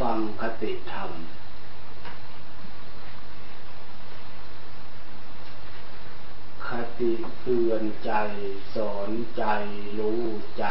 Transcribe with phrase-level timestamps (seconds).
[0.00, 1.10] ฟังคติธรรม
[6.68, 6.70] ค
[7.00, 8.12] ติเตือนใจ
[8.74, 9.44] สอนใจ
[9.98, 10.22] รู้
[10.58, 10.66] ใจ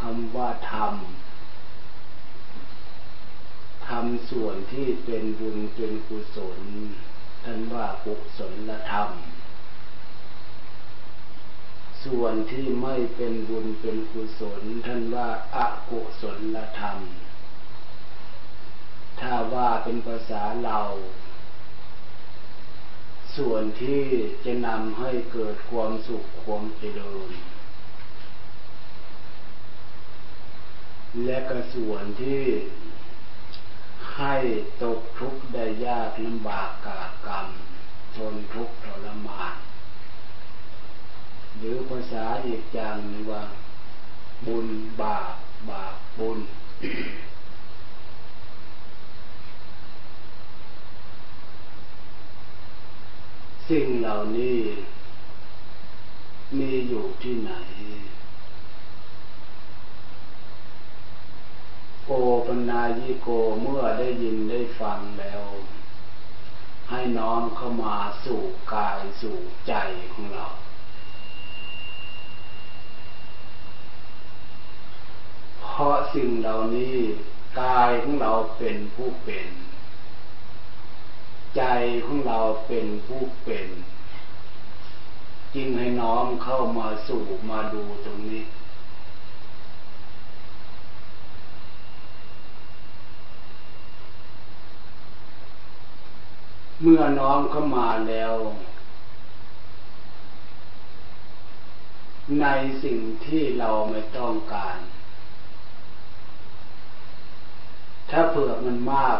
[0.00, 0.94] คำว่าธรรม
[3.88, 6.60] ทำส่วนที่เป็นบุญเป็นกุศล
[7.44, 9.10] ท่านว่ากุศลธรรม
[12.06, 16.22] ส่วนที่ไม่เป็นบุญเป็นกุศล ท่านว่าอากุศ
[16.54, 16.98] ลธรรม
[19.20, 20.80] ถ้าว่าเป็นภาษาเรา
[23.36, 24.04] ส่วนที่
[24.44, 27.30] จะนำให้เกิดความสุขความเจริญ
[31.24, 32.42] และก็ส่วนที่
[34.16, 34.36] ให้
[34.82, 37.48] ตกทุกข์ได้ยากลำบากกากรรม
[38.16, 39.65] ทนทุกข์ทรมาน
[41.58, 43.42] หรือภาษาอีกอย่างนึงว่า
[44.46, 44.66] บุญ
[45.00, 45.34] บาป
[45.70, 46.38] บาปบุญ
[53.68, 54.58] สิ่งเหล่านี้
[56.58, 57.52] มีอยู่ที่ไหน
[62.06, 62.12] โอ
[62.46, 63.28] ปนายิโก
[63.60, 65.42] เมื่อได้ยินได้ฟังแล้ว
[66.90, 68.40] ให้น้อมเข้ามาสู่
[68.74, 69.72] กายสู่ใจ
[70.12, 70.46] ของเรา
[75.78, 76.96] เพราะสิ่งเหล่านี้
[77.60, 79.46] กายของเราเป็นผู้เป็น
[81.56, 81.62] ใจ
[82.06, 83.66] ของเราเป็นผู้เป็น
[85.54, 88.42] จึงให้น้อมเข้ามาสู่มาดูตรงนี้
[96.82, 98.34] เมื่อน้อมเข้ามาแล้ว
[102.40, 102.46] ใน
[102.82, 104.78] สิ่งที่เราไม่ต้องการ
[108.10, 109.18] ถ้าเผื่อมันมาก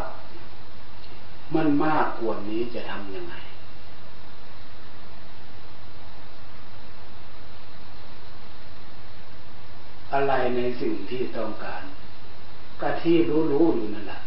[1.55, 3.35] มันมากกว่านี้จะทำยังไง
[10.13, 11.83] อะไรในสิ่งที่ต้องการ
[12.81, 14.21] ก็ที่รู้ๆอยู่นั่นแหละ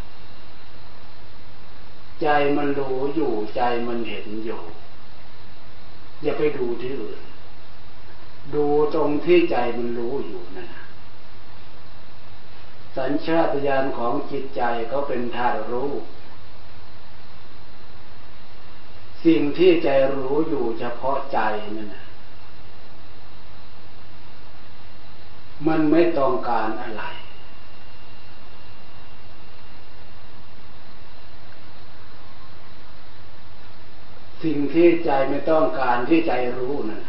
[2.21, 4.61] ใจมันรู้อยู่ใจมันเห็นอยู่
[6.23, 7.21] อย่าไปดูที่อื่น
[8.53, 10.83] ดูตรงที่ใจมันรู้อยู่นั่นนะ
[12.97, 15.91] สัญชาตญาณของจิตใจเขาเป็นธาตุรู้
[19.25, 21.39] สิ่งที่ใจรู้อยู่เฉพาะใจ
[21.77, 22.05] นั่นนะ
[25.67, 27.03] มันไม่ต้องการอะไร
[34.43, 37.01] สิ่งที่ใจไม่ต้องการที่ใจรู้นั่น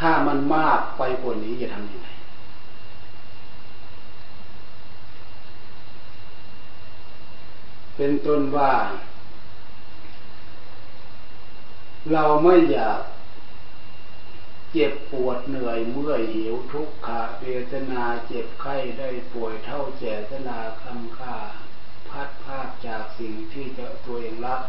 [0.00, 2.08] ถ้ามันมากไปกว่านี้จะทำยังไง
[7.96, 8.72] เป็นต้นว่า
[12.12, 13.00] เราไม่อยาก
[14.72, 21.36] เจ็บปวดเหนื่อยเมื่อยหิวทุกขะเวทนาเจ็บไข้ได้ป่วยเท่าแจตนาคำค่า
[22.08, 24.60] พัดภาคจากสิ่งที่จะตัวเองรัก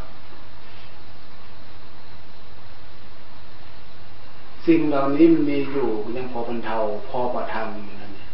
[4.66, 6.78] สิ่งเหล่านี้มันมีอยู่ยังพอบรรเทา
[7.10, 8.30] พอประทังอยู่นั่นเนี่ย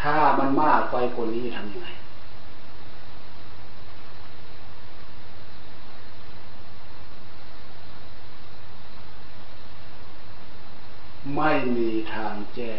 [0.00, 1.88] ถ้ามันมากไปกว่านี้ทำยังไง
[11.36, 12.72] ไม่มีทางแก้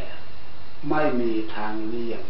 [0.90, 2.22] ไม่มีทางเลี่ยง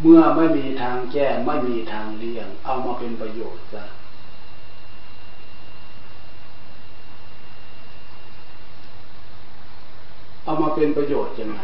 [0.00, 3.82] เมื่อไม่มีทางแก้ ไม่มีทางเลี่ยง เอามาเป็นประโยชน์ซะ
[10.76, 11.60] เอามาเป็นประโยชน์ยังไง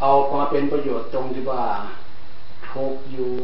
[0.00, 1.64] เอามาเป็นประโยชน์ตรงที่ว่า
[2.70, 3.34] ทุกอยู่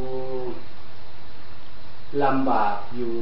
[2.22, 3.16] ลำบากอยู่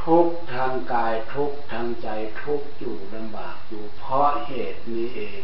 [0.00, 2.08] ทุกทางกายทุกทางใจ
[2.42, 5.42] ทุกอยู่ลำบากอยู่เพราะเหตุนี้เอง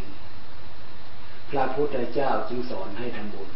[1.50, 3.50] พระพุทธเจ้าจึงสอนให้ทำบุญ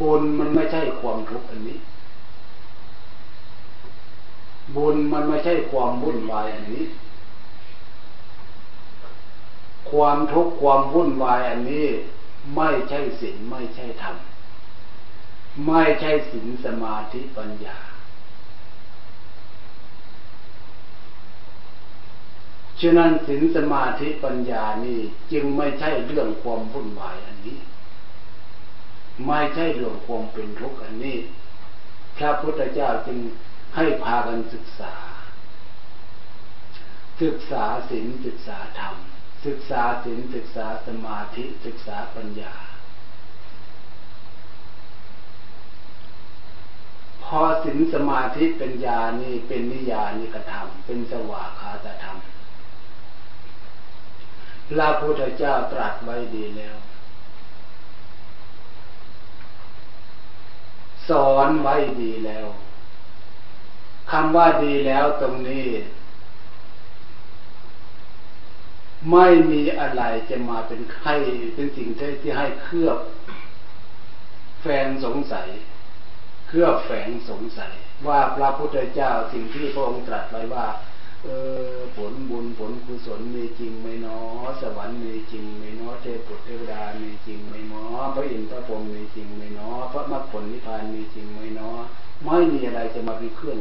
[0.00, 1.78] บุญมันไม่ใช่ความทุกข์อันนี้
[4.76, 6.84] บุญมันไม่ใช่ความวุ่นวายอันนี้
[9.90, 11.86] ความทุกข์ความวุ่นวายอันนี้
[12.56, 14.16] ไม่ใช่ศีลไม่ใช่ธรรม
[15.66, 17.76] ไม่ใช่ศีลสมาธิปัญญา
[22.80, 24.98] ฉะนั้นสินสมาธิปัญญานี่
[25.32, 27.58] จึงไม่ใช่เรื่องความวุ่นวายอันนี้
[29.26, 31.18] ไม่ใช่เรื่องความเป็นทุกข์อันนี้
[32.16, 33.18] พระพุทธเจ้าจึง
[33.76, 34.92] ให้พากันศึกษา
[37.22, 38.94] ศึกษาศีลศึกษาธรรม
[39.46, 42.54] ศึกษาศีลศึกษาสมาธิศึกษาปัญญา
[47.24, 52.16] พอศีลสมาธิปัญญานี่เป็นนิยานิกธรรม เป็นสวากขาตธรรม
[54.70, 56.76] พระพุทธเจ้าตรัสไว้ดีแล้ว
[61.08, 62.46] สอนไว้ดีแล้ว
[64.10, 65.66] คำว่าดีแล้วตรงนี้
[69.12, 71.14] ไม่มีอะไรจะมาเป็นไข้
[71.54, 71.88] เป็นสิ่ง
[72.22, 72.98] ที่ให้เคลือบ
[74.62, 75.48] แฟนสงสัย
[76.48, 77.72] เคลือบแฝงสงสัย
[78.06, 80.66] ว่าพระพุทธเจ้าสิ่งที่พระองค์ตรัสไว้ว่า
[81.24, 81.28] เอ
[81.76, 91.78] อผลบุญผลกุศลมีจริงไหมเนาะสวรรค์มีจริงไหมเนาะเทพบุตรเทวดามีจริงไหมเนาะพระอินทร์พระพรหมมีจริงไหมเนาะพระมรรคผลนิพพานมีจริงไหมเนาะ
[92.24, 93.58] ไม่มีอะไรจะมาเป็นเครื่อง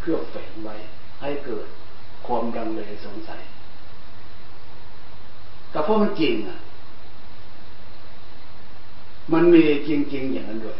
[0.00, 0.74] เครื่องแฝงไว้
[1.20, 1.66] ให้เกิด
[2.26, 3.42] ความดังเลยสงสัย
[5.70, 6.58] แต่เพราะมันจริงอะ
[9.32, 10.78] มันมีจริง ๆ อย่างนั้นด้วย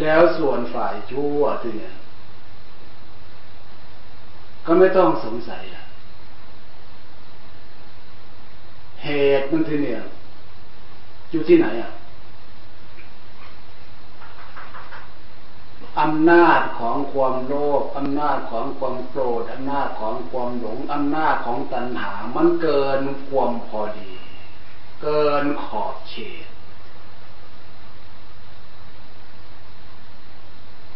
[0.00, 1.94] แล้วส่วนฝ่ายชั่วที่เนี่ย
[4.72, 5.84] ก็ไม่ต้องสงสัยอะ
[9.04, 9.08] เห
[9.40, 10.00] ตุมันที่เนี่ย
[11.30, 11.90] อยู่ที่ไหนอะ
[16.00, 24.12] อำนาจของความโลภอำนาจของความโกรธอำนาจของความหลงอำนาจของตัณหา มันเกินความพอดี
[25.02, 26.14] เกินขอบเข
[26.44, 26.46] ต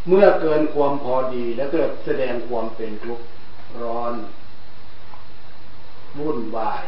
[0.08, 3.24] เมื่อเกินความพอดีแล้วก็แสดงความเป็นทุกข์
[3.82, 4.14] ร้อน
[6.18, 6.86] วุ่นวาย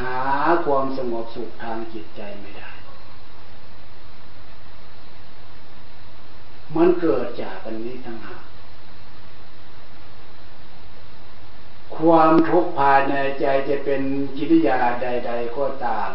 [0.00, 0.16] หา
[0.64, 2.70] ความสงบสุขทางจิตใจไม่ได้
[6.76, 8.42] มันเกิดจากอันนี้ทั้งหาก
[11.96, 14.02] ความทุกข์ภายในใจจะเป็น
[14.36, 16.12] กิริยาใด ๆ ก็ตาม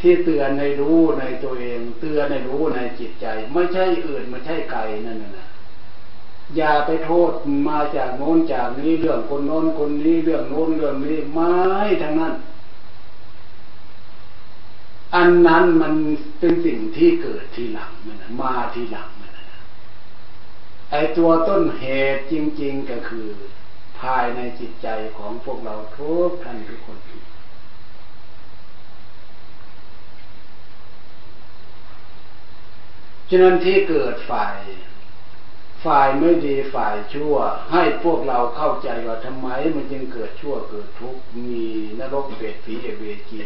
[0.00, 5.48] ที่เตือนให้รู้ในตัวเอง เตือนให้รู้ในจิตใจ ไม่ใช่อื่นไม่ใช่ไกลนั่นนะ
[6.56, 7.32] อย่าไปโทษ
[7.68, 11.50] มาจากโน้นจากนี้เรื่องคนโน้นคนนี้เรื่องโน้นเรื่องนี้ไม่
[12.02, 12.34] ทั้งนั้น
[15.14, 15.94] อันนั้นมัน
[16.38, 19.30] เป็นสิ่งที่เกิดทีหลังมันมาทีหลังมัน
[20.90, 21.84] ไอตัวต้นเห
[22.14, 23.28] ตุจริง ๆก็คือ
[24.00, 26.98] ภายในจิตใจของพวกเราทุกท่านทุกคน
[33.30, 34.56] ฉะนั้นที่เกิดฝ่าย
[35.84, 37.34] ฝ่ายไม่ดีฝ่ายชั่ว
[37.72, 41.64] ให้พวกเราเข้าใจว่าทำไมมันจึงเกิดชั่วเกิดทุกข์มี
[41.98, 43.42] นรกเบดผีเอเวจี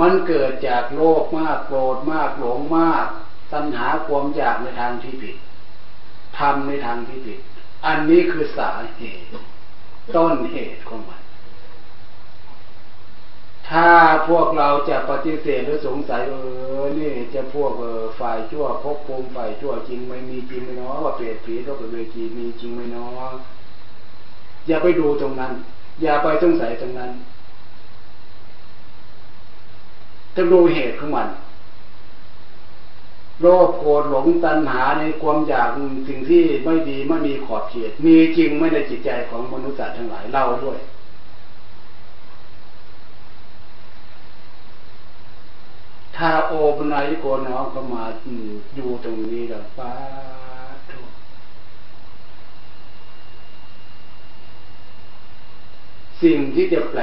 [0.00, 3.06] มันเกิดจากโลภมากโกรธมากหลงมาก
[3.52, 5.36] ตัณหาความอยากในทางที่ผิด
[6.38, 7.38] ทำในทางที่ผิด
[7.86, 9.28] อันนี้คือสาเหตุ
[10.16, 11.20] ต้นเหตุของมัน
[13.68, 13.88] ถ้า
[14.28, 16.34] พวกเราจะปฏิเสธหรือสงสัยเอ
[16.82, 23.30] อนี่จะพวกเออฝ่ายชั่วพบภูมิฝ่ายชั่วจริงไม่มีจริงไหมเนาะว่าเปรตผีก็เป็นเวทีมีจริงไหมเนาะ
[24.66, 25.52] อย่าไปดูตรงนั้น
[26.02, 27.10] อย่าไปสงสัยตรงนั้น
[30.36, 31.28] ต้องดูเหตุของมัน
[33.40, 35.68] โลภโกรธหลงตัณหาในความอยาก
[36.08, 40.78] สิ่งที่ไม่ดีไม่มีขอบเขตมีจริงไม่ในจิตใจของมนุษย์ทั้งหลายเล่าด้วย
[46.16, 48.04] ถ้าโอปนายโกน้องเข้ามา
[48.74, 49.92] อยู่ตรงนี้แล้วป้า
[50.90, 51.08] ทุก
[56.22, 57.02] สิ่งที่จะแปล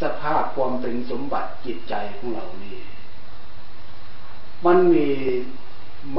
[0.00, 2.78] สภาพความเป็นสมบัติจิตใจของเรานี่
[4.64, 5.10] มันมี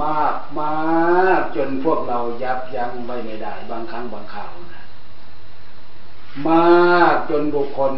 [0.01, 4.83] มากมากจนพวกเรายับยั้งไว้ไม่ได้ บางครั้งบางคราวนะ
[6.49, 7.93] มากจนบุคคล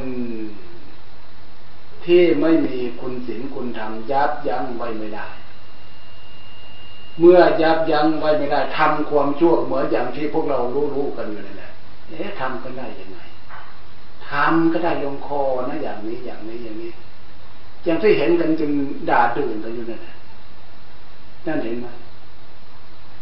[2.05, 5.27] ที่ไม่มีคุณศีลคุณธรรมยับยั้งไว้ไม่ได้
[7.19, 10.60] เมื่อยับยั้งไว้ไม่ได้ทำความชั่วเหมือนอย่างที่พวกเรา
[10.95, 11.72] รู้ๆกันอยู่นั่นแหละ
[12.10, 13.19] เอ๊ะทำกันได้ยังไง
[14.29, 16.91] ทำก็ได้ลงคอนะอย่างนี้อย่างนี้อย่างนี้
[17.83, 18.72] อย่างที่เห็นกันจึง
[19.10, 20.15] ด่าดื่นกันอยู่นั่นแหละ
[21.48, 21.88] นั่นเห็นไหม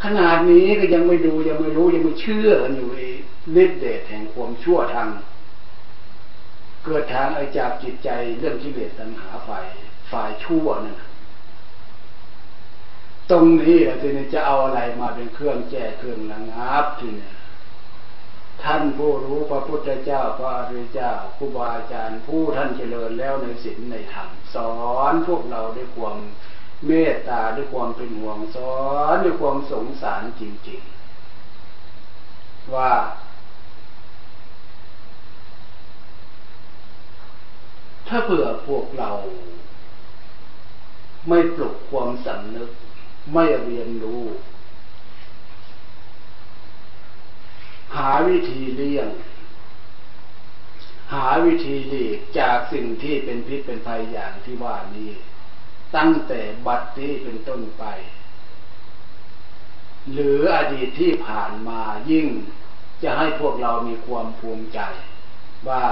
[0.03, 2.88] ขนาดนี้ก็ยังไม่ดูยังไม่รู้ยังไม่เชื่อกันอยู่
[3.63, 5.07] ฤทธิ์เดชแห่งความชั่วทาง
[6.85, 8.09] เกิดทางไอจากจิตใจ
[8.39, 9.65] เรื่องกิเลสตัณหาฝ่าย
[10.11, 10.97] ฝ่ายชั่วนั่น
[13.31, 17.29] ตรงนี้แหละทีนี้จะเอาอะไรมาเป็นเครื่องแก้เครื่องระงับทีนี้
[18.63, 24.73] ท่านผู้รู้พระพุทธเจ้าพระอริยเจ้าครูบาอาจารย์ผู้ท่านเจริญแล้วในศีลในธรรมสอ
[25.11, 26.17] นพวกเราด้วยความ
[26.88, 28.75] เมตตาด้วยความเป็นห่วงสอ
[29.13, 30.81] นด้วยความสงสารจริง
[31.77, 32.91] ๆ ว่า
[38.13, 39.11] ถ้าเผื่อพวกเรา
[41.29, 42.69] ไม่ปลุกความสำนึก
[43.33, 44.23] ไม่เรียนรู้
[47.95, 49.07] หาวิธีเลี่ยง
[51.13, 55.11] หาวิธีหลีกจากสิ่งที่เป็นพิษเป็นภัยอย่างที่ว่านี้
[55.95, 57.83] ตั้งแต่บัดนี้เป็นต้นไป
[60.13, 62.27] หรืออดีตที่ผ่านมายิ่ง
[63.03, 64.79] จะให้พวกเรามีความภูมิใจ
[65.67, 65.83] ว่า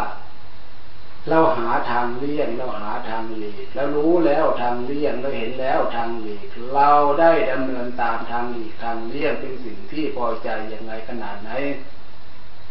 [1.30, 11.50] เราหาทางเลี่ยงเราหาทางหลีกแล้วรู้แล้วทางเลี่ยงเราเห็นแล้วทางหลีกเราได้ดำเนินตามทางหลีกทางเลี่ยงเป็นสิ่งที่พอใจอย่างไรขนาดไหน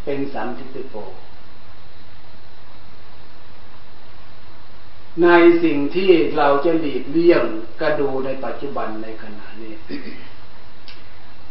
[0.05, 0.97] เป็นสันติโก
[5.23, 5.29] ใน
[5.65, 7.43] สิ่งที่เราจะหลีกเลี่ยง
[7.81, 9.73] ก็ดูในปัจจุบันในขณะนี้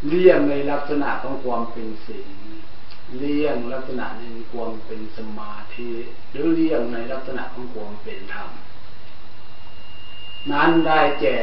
[0.08, 2.24] เลี่ยงในลักษณะของความเป็นสิ่ง
[3.16, 5.90] เลี่ยงลักษณะในความเป็นสมาธิ
[6.32, 8.50] หรือเลี่ยงในลักษณะของความเป็นธรรม
[10.52, 11.38] นั้นได้แก่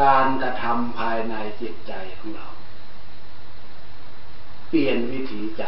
[0.00, 2.46] การกระทำภายในจิตใจของเรา
[4.68, 5.64] เปลี่ยนวิถีใจ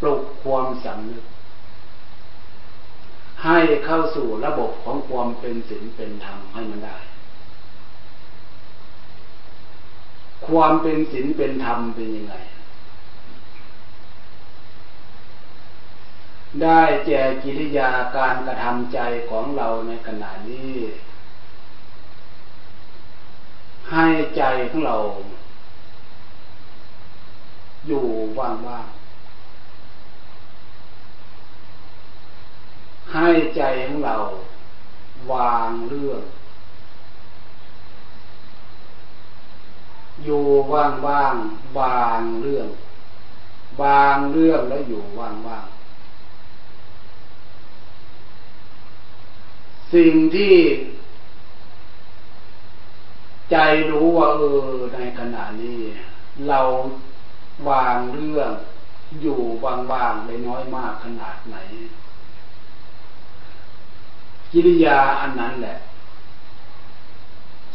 [0.00, 1.24] ปลุกความสำนึก
[3.44, 6.96] ให้เข้าสู่ระบบของความเป็นศีลเป็นธรรมให้มันได้
[10.46, 12.34] ความเป็นศีลเป็นธรรมเป็นยังไง
[16.62, 17.10] ได้แจ
[17.42, 18.98] กิริยาการกระทำใจ
[19.30, 20.74] ของเราในขณะนี้
[23.90, 24.96] ให้ใจของเรา
[27.86, 28.04] อยู่
[28.38, 28.54] ว่าง
[33.12, 34.16] ให้ใจของเรา
[35.32, 36.22] วางเรื่อง
[40.24, 41.34] อยู่ว่างว่าง
[41.78, 42.68] วางเรื่อง
[43.82, 45.64] วางเรื่องแล้วอยู่ว่างว่าง
[49.94, 50.56] สิ่งที่
[53.50, 53.56] ใจ
[53.90, 55.80] รู้ว่าเออในขณะนี้
[56.48, 56.60] เรา
[57.68, 58.50] วางเรื่อง
[59.22, 61.56] อยู่ว่างๆได้น้อยมากขนาดไหน
[64.52, 65.76] กิริยาอันนั้นแหละ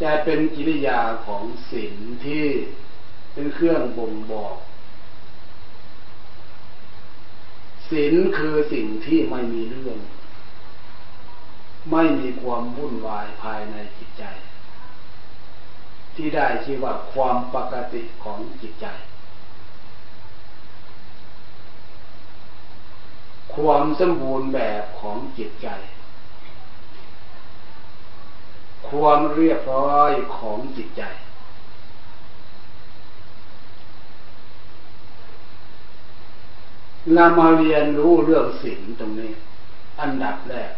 [0.01, 1.95] จะเป็นกิริยาของศีล
[2.25, 2.45] ที่
[3.33, 4.57] เป็นเครื่องบ่งบอก
[7.89, 9.97] ศีลคือสิ่งที่ไม่มีเรื่อง
[11.91, 14.23] ไม่มีความวุ่นวายภายในจิตใจ
[16.15, 18.87] ที่ได้ชื่อว่าความปกติของจิตใจ
[23.53, 25.67] ความสมบูรณ์แบบของจิตใจ
[28.89, 31.03] ความเรียบร้อยของจิตใจ
[37.13, 39.31] เรามาเรียนรู้เรื่องศีลตรงนี้
[40.01, 40.73] อันดับแรก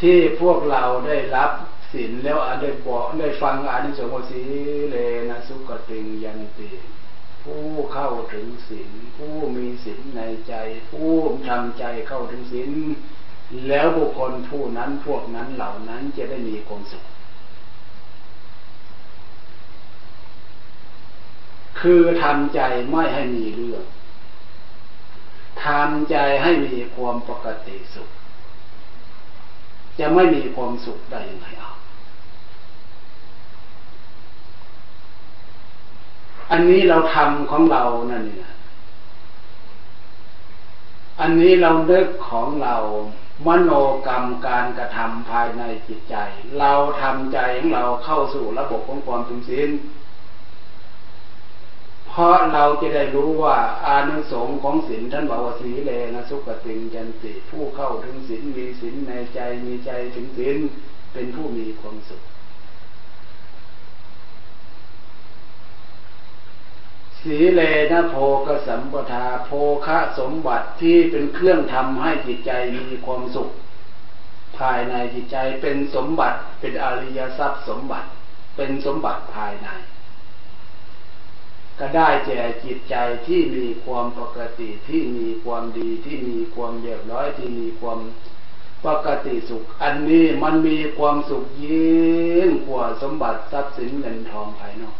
[0.00, 1.50] ที่พวกเราได้รับ
[1.92, 4.40] ศีลแล้วได้บอกได้ฟังอานิสงส์สี
[4.90, 4.96] เล
[5.28, 6.70] นะสุกติงยันติ
[7.42, 10.54] ผู้เข้าถึงศีลผู้มีศีลในใจ
[10.90, 11.12] ผู้
[11.46, 12.70] ทำใจเข้าถึงศีล
[13.68, 17.04] แล้วบุคคลผู้นั้นพวกนั้นเหล่านั้นจะได้มีความสุข
[21.80, 23.84] คือทำใจไม่ให้มีเรื่อง
[25.64, 28.08] ทำใจให้มีความปกติสุข
[29.98, 31.72] จะไม่มีความสุขได้ยังไงเอา
[36.50, 38.48] อันนี้เราทำของเรานั่นเอง
[41.20, 42.76] อันนี้เราเลิกของเรา
[43.46, 43.70] มโน
[44.06, 46.16] กรรมการกระทำภายในจิตใจ
[46.58, 49.70] เราทำใจของเราเข้าสู่ระบบของความถึงศีล
[52.08, 60.56] เพราะเราจะได้รู้ว่าอานุสงส์ของศีลท่านบอกว่าสีเลนะสุขติงยันติผู้เข้าถึงศีลมีศีลในใจมีใจถึงศีล
[61.12, 62.22] เป็นผู้มีความสุข
[67.30, 68.16] สีเลนะโพ
[68.46, 69.50] กสัมปทาโพ
[69.86, 73.48] คะสมบัติที่เป็นเครื่องทำให้จิตใจมีความสุข
[74.58, 78.08] ภายในจิตใจเป็นสมบัติเป็นอริยทรัพย์สมบัติ
[78.56, 79.68] เป็นสมบัติภายใน
[81.78, 82.94] ก็ได้แก่จิตใจ
[83.26, 87.98] ที่มีความปกติที่มีความดีที่มีความเรียบร้อยที่มีความ
[88.86, 94.96] ปกติสุข อันนี้มันมีความสุขยิ่งกว่าสมบัติทรัพย์สินเงินทองภายนอก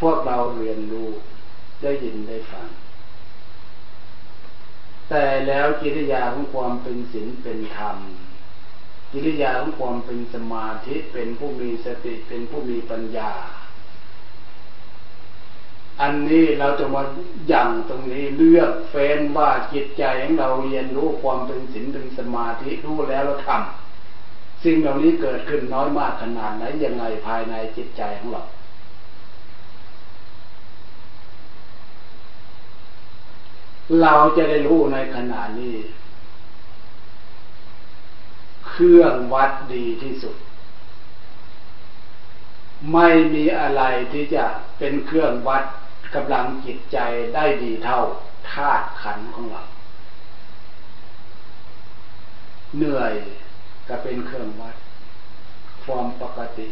[0.00, 1.10] พวกเราเรียนรู้
[1.82, 2.68] ได้ยินได้ฟัง
[5.08, 7.96] แต่แล้วกิริยาของความเป็นศีลเป็นธรรม
[9.12, 13.32] กิริยาของความเป็นสมาธิเป็นผู้มีสติเป็นผู้มีปัญญา
[16.00, 17.02] อันนี้เราจะมา
[17.48, 28.42] อย่างตรงนี้เลือกเฟ้นว่าจิตใจของเราเรียนรู้ความเป็นศีลเป็นสมาธิรู้แล้วเราทำสิ่งเหล่านี้เกิดขึ้นน้อยมากขนาดไหนยังไงภายในจิตใจของเรา
[34.02, 35.76] เราจะได้รู้ในขณะนี้
[38.68, 40.36] เครื่องวัดดีที่สุด
[42.92, 44.44] ไม่มีอะไรที่จะ
[44.78, 45.64] เป็นเครื่องวัด
[46.14, 46.98] กำลังจิตใจ
[47.34, 48.00] ได้ดีเท่า
[48.50, 49.62] ธาตุขันของเรา
[52.76, 53.14] เหนื่อย
[53.88, 54.76] ก็เป็นเครื่องวัด
[55.84, 56.66] ความปกติ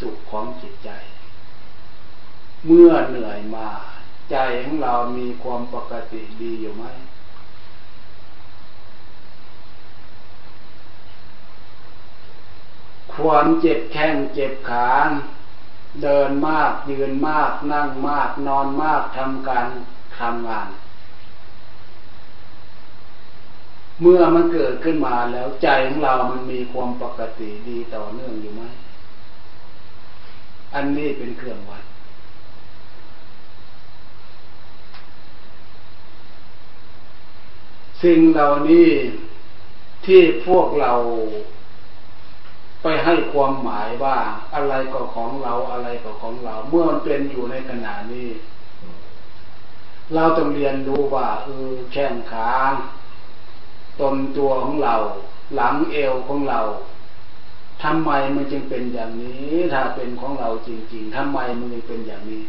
[0.00, 0.90] สุขของจิตใจ
[2.66, 3.68] เมื่อเหนื่อยมา
[4.30, 6.84] ใจของเรามีความปกติดีอยู่ไหม
[13.14, 14.88] ความเจ็บแข้งเจ็บขา
[16.02, 19.66] เดินมากยืนมาก นั่งมาก นอนมากทำการ
[20.18, 20.68] ทำงาน
[24.02, 28.62] เมื่อมันเกิดขึ้นมาแล้วใจของเรามันมีความปกติดีต่อเนื่องอยู่ไหม
[30.74, 31.82] อันนี้เป็นเครื่องวัด
[38.02, 38.88] สิ่งเหล่านี้
[40.06, 40.92] ที่พวกเรา
[42.82, 44.16] ไปให้ความหมายว่า
[44.54, 48.28] อะไรก็ของเราอะไรก็ของเรา เมื่อมันเป็นอยู่ในขณะนี้
[50.14, 52.48] เราต้องเรียนรู้ว่าเออแข้งขา
[54.00, 54.94] ตนตัวของเรา
[55.54, 56.60] หลังเอวของเรา
[57.82, 62.42] ทำไมมันจึงเป็นอย่างนี้ ถ้าเป็นของเราจริง ๆทำไมมันยังเป็นอย่างนี้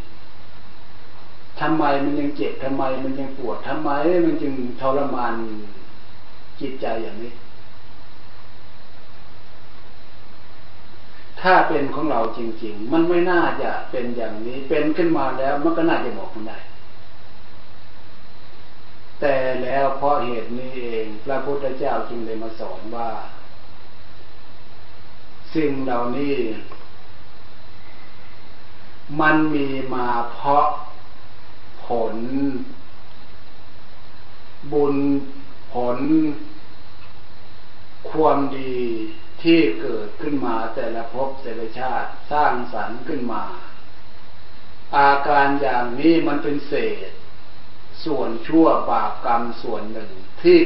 [1.60, 3.90] ทำไมมันยังเจ็บทำไม มันยังปวดทำไม
[4.26, 5.34] มันจึงทรมาน
[6.60, 7.34] จิตใจอย่างนี้
[11.42, 16.58] ถ้าเป็นของเราจริง ๆ มันไม่น่าจะเป็นอย่างนี้ เป็นขึ้นมาแล้ว มันก็น่าจะบอกมันได้
[19.20, 23.10] แต่แล้วเพราะเหตุนี้เองพระพุทธเจ้าจึงเลยมาสอนว่า
[25.54, 26.36] สิ่งเหล่านี้
[29.22, 30.66] มันมีมาเพราะ
[31.90, 32.16] ผล
[34.74, 34.96] บุญ
[35.74, 35.98] ผล
[38.12, 38.78] ความดี
[39.44, 43.44] ที่เกิดขึ้นมาแต่ละภพแต่ละชาติสร้างสรรค์ขึ้นมา
[44.98, 46.74] อาการอย่างนี้มันเป็นเศ
[47.08, 47.10] ษ
[48.06, 50.10] ส่วนชั่วบาปกรรมส่วนหนึ่ง
[50.42, 50.58] ที่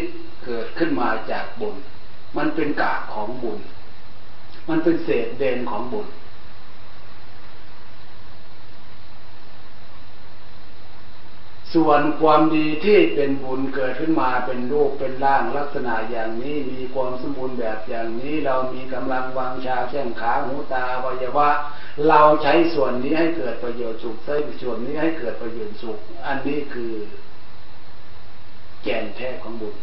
[0.46, 1.76] เกิดขึ้นมาจากบุญ
[2.38, 3.60] มันเป็นกากของบุญ
[4.70, 6.08] มันเป็นเศษเด่นของบุญ
[11.74, 21.50] ส่วนความดีที่เป็นบุญเกิดขึ้นมาเป็นรูปเป็นร่างลักษณะอย่างนี้มีความสมบูรณ์แบบอย่างนี้เรามีกำลังวางชาแข้งขาหูตาวัยวะ
[22.08, 26.94] เราใช้ส่วนนี้ให้เกิดประโยชน์สุขใช้ส่วนนี้ให้เกิดประโยชน์สุข อันนี้คือ
[28.84, 29.76] แก่นแท้ของบุญ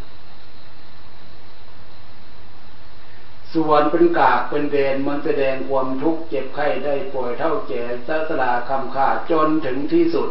[3.54, 7.82] ส่วนเป็นกากเป็นเดนมันแสดงความทุกข์เจ็บไข้ได้ป่วยเท่าแก่
[8.28, 10.30] สลาคำขาจนถึงที่สุด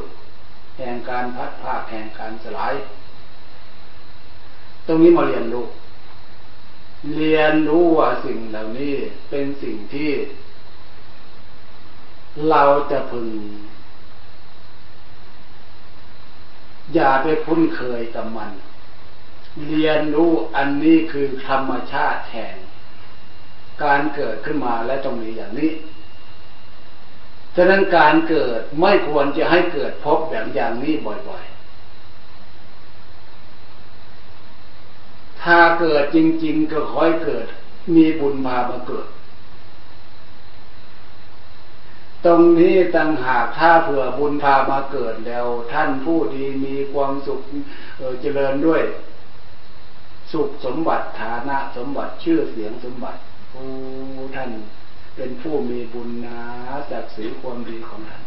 [0.79, 2.73] แห่งการพัดภาคแห่งการสลาย
[4.87, 5.65] ตรงนี้มาเรียนรู้
[7.15, 8.95] เรียนรู้ว่าสิ่งเหล่านี้
[9.29, 10.11] เป็นสิ่งที่
[12.49, 13.27] เราจะพึง
[16.93, 18.49] อย่าไปคุ้นเคยกับมัน
[19.67, 22.55] เรียนรู้อันนี้คือธรรมชาติแห่ง
[23.83, 25.71] การเกิดขึ้นมาและตรงนี้อย่างนี้
[27.61, 31.49] ฉะนั้นการเกิดไม่ควรจะให้เกิดพบแบบอย่างนี้บ่อยๆ
[35.43, 37.45] ถ้าเกิดจริง ๆ ก็ค่อยเกิด
[37.95, 39.07] มีบุญพามาเกิด
[42.25, 47.41] ตรงนี้ต่างหากถ้าเผื่อบุญพามาเกิดแล้ว ท่านผู้ดีมีความสุข
[48.21, 48.81] เจริญด้วย
[50.31, 53.19] สุขสมบัติฐานะสมบัติชื่อเสียงสมบัติ
[53.51, 53.63] โอ้
[54.35, 54.49] ท่าน
[55.19, 56.41] เป็นผู้มีบุญนา
[56.91, 58.23] จากสีความดีของท่าน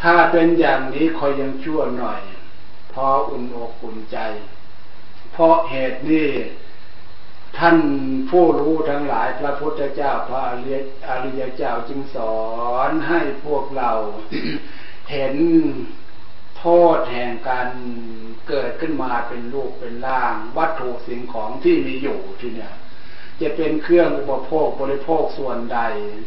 [0.00, 2.20] ถ้าเป็นอย่างนี้คอยยังชั่วหน่อย
[2.92, 4.18] พออุ่นอกอุ่นใจ
[5.32, 6.30] เพราะเหตุนี้
[7.58, 7.78] ท่าน
[8.30, 10.76] ผู้รู้ทั้งหลายพระพุทธเจ้าพระอริย
[11.08, 12.38] อริยเจ้าจึงสอ
[12.88, 13.90] นให้พวกเรา
[15.10, 15.36] เห็น
[16.58, 17.68] โทษแห่งการ
[18.48, 22.72] เกิดขึ้นมาเป็นรูปเป็นร่าง วัตถุสิ่งของที่มีอยู่ที่เนี่ย
[23.40, 25.80] จะเป็นเครื่องอุปโภคบริโภคส่วนใด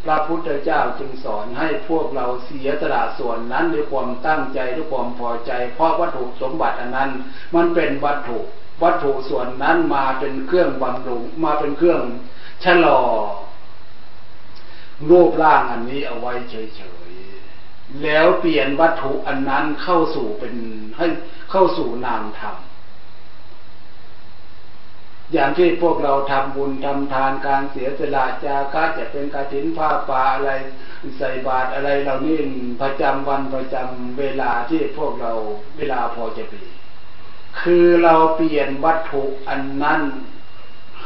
[0.05, 7.11] พระพุทธเจ้าจึงสอนให้พวกเราเสียสละส่วนนั้นด้วยความตั้งใจด้วยความพอใจ เพราะวัตถุสมบัติอันนั้น
[7.55, 8.39] มันเป็นวัตถุ
[8.83, 12.01] วัตถุส่วนนั้นมาเป็นเครื่องบำรุงมาเป็นเครื่อง
[12.63, 13.01] ชะลอ
[15.09, 20.55] รูปร่างอันนี้เอาไว้เฉยๆแล้วเปลี่ยนวัตถุอันนั้นเข้าสู่เป็น
[20.97, 21.05] ให้
[21.51, 22.55] เข้าสู่นามธรรม
[25.33, 30.51] อย่างที่พวกเราทำบุญทำทานการเสียสละจากะจะเป็นกาถินผ้าป่าอะไร
[31.17, 32.37] ใส่บาตรอะไรเรานี่
[32.81, 35.31] ประจำวันประจำเวลาที่พวกเรา
[35.77, 36.61] เวลาพอจะปี
[37.61, 40.01] คือเราเปลี่ยนวัตถุอันนั้น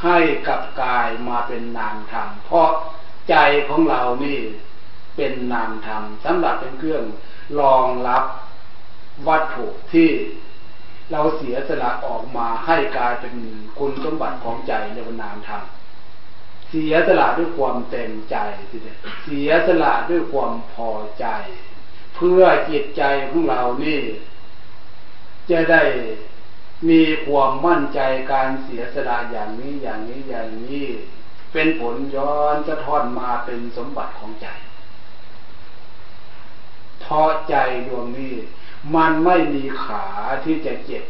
[0.01, 2.69] ให้กับกายมาเป็นนามธรรมเพราะ
[3.29, 3.35] ใจ
[3.67, 4.39] ของเรานี่
[5.15, 7.03] เป็นนามธรรมสำหรับเป็นเครื่อง
[7.59, 8.23] รองรับ
[9.27, 10.09] วัตถุที่
[11.11, 13.35] เราเสียสละออกมาให้กลายเป็น
[13.79, 15.61] คุณสมบัติของใจในวันนามธรรม
[16.69, 18.35] เสียสละด้วยความเต็มใจ
[18.69, 21.25] ทีเดียวเสียสละด้วยความพอใจ
[22.15, 24.01] เพื่อจิตใจของเรานี่
[25.49, 25.83] จะได้
[26.89, 27.99] มีความมั่นใจ
[28.31, 30.85] การเสียสละอย่างนี้อย่างนี้อย่างนี้
[31.53, 34.47] เป็นผลย้อนจะท้อนมาเป็นสมบัติของใจ
[37.03, 37.55] พอใจ
[37.87, 38.33] ดวงนี้
[38.93, 40.05] มันไม่มีขา
[40.45, 41.03] ที่จะเจ็บ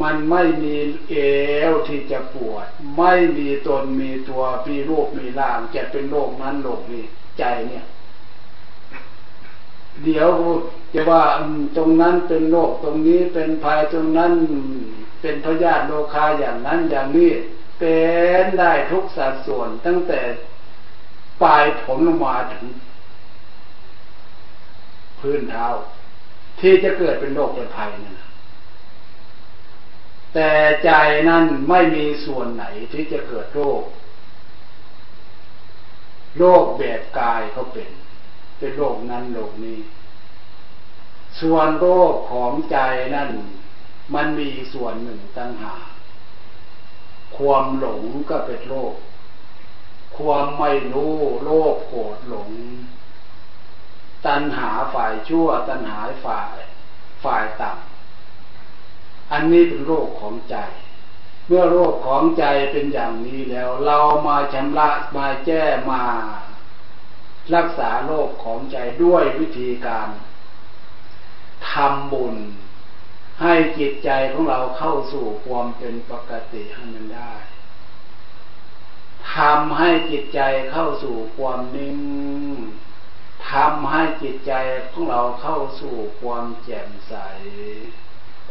[0.00, 0.74] มันไม่มี
[1.08, 1.14] เอ
[1.70, 7.04] วที่จะปวด ไม่มีตนมีตัวมีรูปมีร่าง จะเป็นโลกนั้นโลกนี้
[7.38, 7.84] ใจเนี่ย
[10.04, 10.28] เดี๋ยว
[10.94, 11.22] จะว่า
[11.76, 14.32] ตรงนั้นเป็นโรคตรงนี้เป็นภัยตรงนั้น
[15.20, 17.30] เป็นพยาธิโลคาอย่างนั้นอย่างนี้
[17.78, 17.96] เป็
[18.44, 20.20] นได้ทุกสัดส่วนตั้งแต่
[21.42, 22.64] ปลายผมลงมาถึง
[25.20, 25.66] พื้นเท้า
[26.60, 28.18] ที่จะเกิดเป็นโรคเป็นภัยนั่น
[30.34, 30.50] แต่
[30.84, 30.90] ใจ
[31.28, 33.82] นั้นไม่มีส่วนไหนที่จะเกิดโรค
[36.38, 37.90] โรคแบบกายเขาเป็น
[38.58, 39.78] เป็นโรคนั้นโรคนี้
[41.40, 42.78] ส่วนโรคของใจ
[43.14, 43.30] นั่น
[44.14, 45.74] มันมีส่วนหนึ่งตั้งหา
[47.36, 48.94] ความหลงก็เป็นโรค
[50.16, 52.50] ความไม่รู้โลภโกรธหลง
[54.26, 56.56] ตัณหาฝ่ายชั่ว ตัณหาฝ่าย
[57.24, 60.56] ฝ่ายต่ำอันนี้เป็นโรคของใจ
[61.46, 66.02] เมื่อโรคของใจเป็นอย่างนี้แล้ว เรามาชำระมาแก้มา
[67.54, 70.08] รักษาโลกของใจด้วยวิธีการ
[71.70, 72.36] ทำบุญ
[73.42, 77.32] ให้จิตใจของเราเข้าสู่ความเป็นปกติให้มันได้
[79.34, 81.98] ทำให้จิตใจเข้าสู่ความนิ่ง
[83.50, 84.52] ทำให้จิตใจ
[84.90, 87.14] ของเราเข้าสู่ความแจ่มใส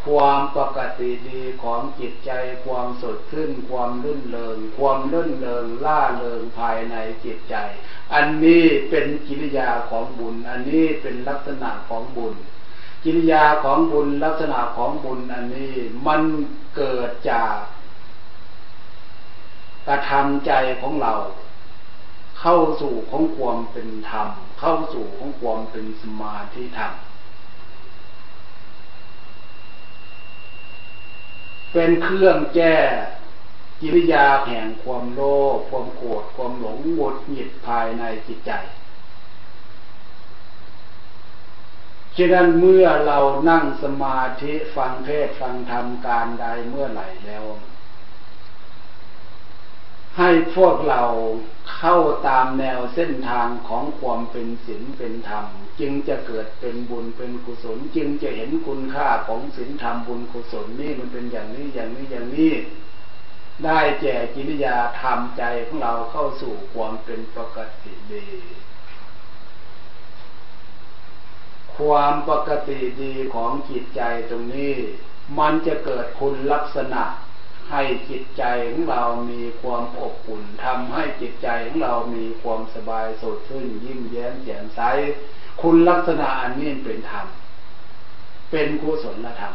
[0.03, 2.31] ความปกติดีของจิตใจ
[2.65, 7.55] ความสดขึ้น ความลื่นเริง ความลื่นเริงล่าเริงภายในจิตใจ
[8.13, 12.35] อันนี้เป็นกิริยาของบุญ อันนี้เป็นลักษณะของบุญ
[13.03, 15.73] กิริยาของบุญลักษณะของบุญอันนี้
[16.07, 16.21] มัน
[16.75, 17.55] เกิดจาก
[19.87, 20.51] กระทำใจ
[20.81, 21.13] ของเรา
[22.41, 26.93] เข้าสู่ของความเป็นธรรม เข้าสู่ของความเป็นสมาธิธรรม
[31.73, 32.77] เป็นเครื่องแก้
[33.81, 35.21] กิริยาแห่งความโล
[35.55, 38.51] ภความโกรธความหลงหมดหงิดภายในจิตใจ
[42.17, 47.45] ฉะนั้นเมื่อเรานั่งสมาธิฟังเทศฟังธรรมการใดเมื่อไหร่แล้ว
[50.17, 51.03] ให้พวกเรา
[51.77, 51.97] เข้า
[52.27, 55.45] ตามแนวเส้นทางของความเป็นศีลเป็นธรรม
[55.79, 62.53] จึงจะเกิดเป็นบุญเป็นกุศล จึงจะเห็นคุณค่าของศีลธรรมบุญกุศลนี่มันเป็นอย่างนี้อย่างนี้อย่างนี้
[63.65, 68.27] ได้แก่กิริยาทำใจของเราเข้าสู่ความเป็นปกติดี
[71.75, 74.73] ความปกติดีของจิตใจตรงนี้
[75.39, 77.03] มันจะเกิดคุณลักษณะ
[77.71, 84.81] ให้จิตใจของเรามีความอบอุ่นทำให้จิตใจของเรามีความสบายสดชื่นยิ้มแย้มแจ่มใส
[85.61, 87.25] คุณลักษณะอันนี้เป็นธรรม
[88.51, 89.53] เป็นกุศลธรรม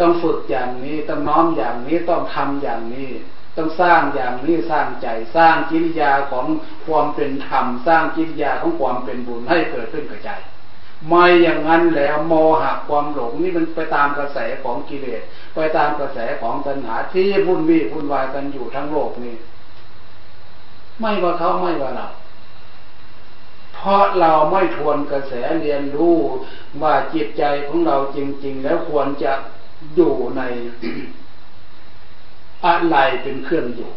[0.00, 3.10] ต้องฝึกอย่างนี้ ต้องน้อมอย่างนี้ ต้องทำอย่างนี้
[3.56, 6.46] ต้องสร้างอย่างนี้สร้างใจ สร้างกิริยาของ
[6.86, 10.30] ความเป็นธรรม สร้างกิริยาของความเป็นบุญให้เกิดขึ้นกับใจ
[11.08, 15.22] ไม่อย่างนั้นแล้วโมหะความหลงนี่มันไปตามกระแสของกิเลส
[15.54, 19.34] ไปตามกระแสของตัณหาที่วุ่นวี่วุ่นวายกันอยู่ทั้งโลกนี้
[21.00, 22.08] ไม่ว่าเขาไม่ว่าเรา
[23.74, 26.16] เพราะเราไม่ทวนกระแสเรียนรู้
[26.82, 29.32] ว่าจิตใจของเราจริง ๆ แล้วควรจะ
[29.96, 30.42] อยู่ใน
[32.66, 33.90] อะไรเป็นเครื่องอยู่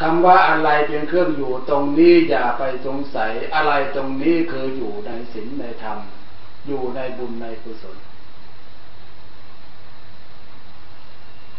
[0.00, 5.98] คำว่าอะไรเป็นเครื่องอยู่ตรงนี้อย่าไปสงสัยอะไรตรงนี้คืออยู่ในศีลในธรรม
[6.66, 7.96] อยู่ในบุญในกุศล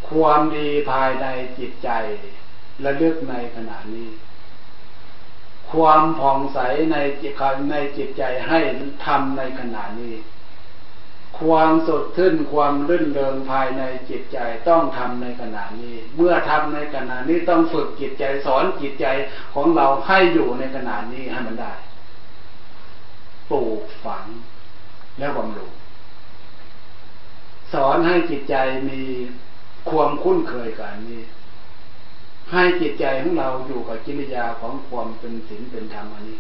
[0.08, 1.26] ความดีภายใน
[1.58, 1.90] จิตใจ
[2.82, 4.10] และเลือกในขณะนี้
[5.72, 6.60] ความผ่องใส
[6.92, 7.34] ในจิต
[7.72, 8.60] ในจิตใจให้
[9.06, 10.14] ทำในขณะนี้
[11.38, 14.38] ความสดขึ้นความรื่นเริงภายในจิตใจ
[14.70, 19.06] ต้องทำในขณะนี้ เมื่อทำในขณะนี้ต้องฝึกจิตใจสอนจิตใจ
[19.54, 21.74] ของเราให้อยู่ในขณะนี้ให้มันได้
[23.50, 24.26] ปลูกฝัง
[25.20, 25.72] แล้วบำรุง
[27.74, 28.56] สอนให้จิตใจ
[28.90, 29.02] มี
[29.90, 31.22] ความคุ้นเคยกับนี้
[32.52, 36.40] ให้จิตใจของเราอยู่กับกิริยาของความเป็นศีลเป็นธรรมอันนี้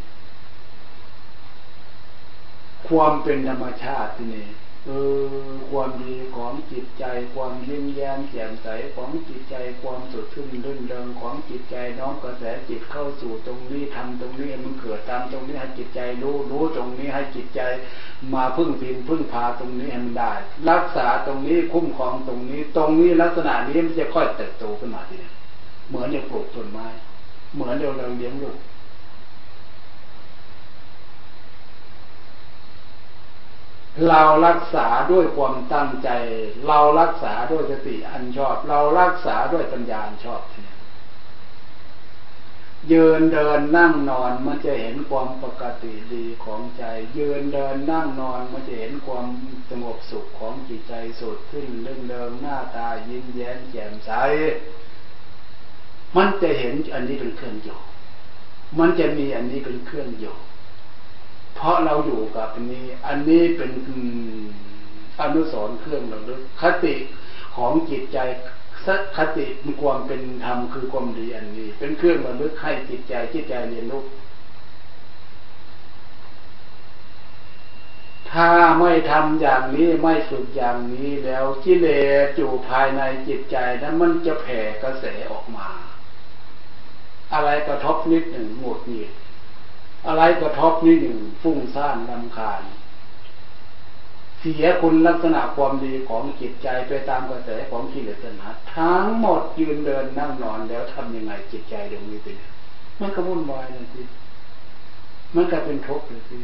[2.88, 4.48] ความเป็นธรรมชาติที่นี่
[5.72, 17.62] ความดีของจิตใจ ความยิ้มแย้มแจ่มใสของจิตใจ ความสดชื่นรื่นเริงของจิตใจน้อมกระแสจิตเข้าสู่ตรงนี้ทำตรงนี้มันเกิดตามตรงนี้ให้จิตใจรู้รู้ตรงนี้ให้จิตใจ
[18.34, 20.34] มาพึ่งพิงพึ่งพาตรงนี้ให้มันได้
[20.70, 25.32] รักษาตรงนี้คุ้มครองตรงนี้ ตรงนี้ลักษณะนี้มันจะค่อยเติบโตขึ้นมาทีนี้
[25.88, 26.88] เหมือนเราปลูกต้นไม้
[27.54, 28.58] เหมือนเราเลี้ยงลูก
[34.08, 36.10] เรารักษาด้วยความตั้งใจ
[36.68, 40.76] เรารักษาด้วยสติอันชอบ เรารักษาด้วยปัญญาอันชอบเนี่ย
[42.92, 46.84] ยืนเดินนั่งนอนมันจะเห็นความปกติดีของใจ
[47.18, 49.26] ยืนเดินนั่งนอนมันจะเห็นความ
[49.70, 54.12] สงบสุขของจิตใจสดขึ้นเรื่องเดิมหน้าตายิ้มแย้มแจ่มใส
[56.16, 57.80] มันจะเห็นอันนี้เป็นเครื่องอยู่
[58.80, 60.36] มันจะมีอันนี้เป็นเครื่องอยู่
[61.56, 63.72] เพราะเราอยู่กับอันนี้ อันนี้เป็น
[65.22, 66.96] อนุสรณ์เครื่องเราลึกคติ
[67.56, 68.18] ของจิตใจ
[69.18, 74.04] คติมีความเป็นธรรมคือความดีอันนี้ เป็นเครื่องระลึกให้จิตใจจิตใจเรียนรู้
[78.32, 81.88] ถ้าไม่ทำอย่างนี้ไม่ฝึกอย่างนี้แล้วกิเล
[82.26, 85.70] สอยู่ภายในจิตใจนั้นมันจะแผ่กระแสออกมา
[87.34, 89.12] อะไรกระทบนิดหนึ่งหมดหงิด
[90.08, 92.62] อะไรกระทบนี่หนึ่งฟุ้งซ่านลำคาญ
[94.40, 102.36] เสียคุณลักษณะความดีของจิตใจไปตามกระแสของกิเลสนะทั้งหมดยืนเดินนั่งนอนแล้วทำยังไงจิตใจดวงนี้เป็น
[103.00, 104.02] มันก็วุ่นวายนะสิ
[105.36, 106.38] มันก็เป็นทุกข์เลยสิ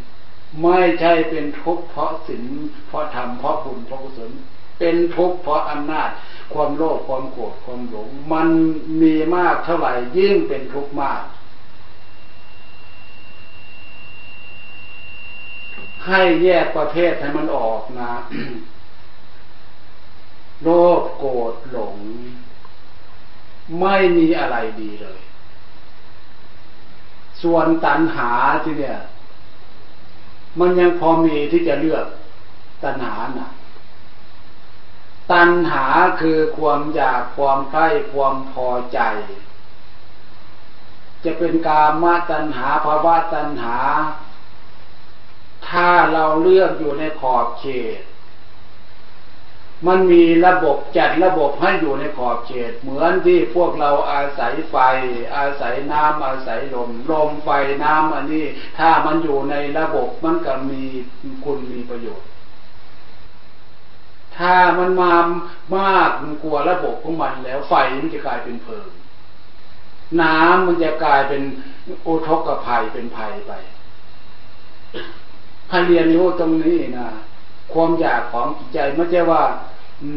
[0.62, 2.44] ไม่ใช่เป็นทุกข์เพราะศีล
[2.88, 4.32] เพราะธรรมเพราะบุญเพราะกุศล
[4.80, 6.10] เป็นทุกข์เพราะอำนาจ
[6.54, 8.48] ความโลภความโกรธความหลง มัน
[9.02, 11.22] มีมากเท่าไหร่ยิ่งเป็นทุกข์มาก
[16.08, 18.12] ให้แยกประเภทให้มันออกนะ
[20.64, 21.98] โลภโกรธหลง
[23.80, 25.20] ไม่มีอะไรดีเลย
[27.42, 28.32] ส่วนตัณหา
[28.64, 28.98] ที่เนี่ย
[30.60, 32.06] มันยังพอมีที่จะเลือก
[32.84, 33.50] ตัณหานะ่ะ
[35.32, 35.86] ตัณหา
[36.22, 39.00] คือความอยากความใคร่ความพอใจ
[41.24, 43.78] จะเป็นกามตัณหาภาวะตัณหา
[45.70, 47.66] ถ้าเราเลือกอยู่ในขอบเข
[48.00, 48.02] ต
[49.88, 54.76] มันมีระบบจัดระบบให้อยู่ในขอบเขต เหมือนที่พวกเราอาศัยไฟ
[55.36, 57.50] อาศัยน้ำอาศัยลม ลมไฟ
[57.84, 58.46] น้ำอันนี้
[58.78, 60.84] ถ้ามันอยู่ในระบบมันก็มี
[61.44, 62.28] คุณมีประโยชน์
[64.38, 65.14] ถ้ามันมา
[65.76, 68.90] มากมันกลัวระบบของมันแล้วไฟมันจะกลายเป็นเพลิง
[70.22, 71.42] น้ำมันจะกลายเป็น
[72.04, 73.52] โอทกภัยเป็นภัยไป
[75.76, 77.08] ให้เรียนรู้ตรงนี้นะ
[77.74, 79.44] ความอยากของจิตใจไม่ใช่ว่า
[80.02, 80.10] อื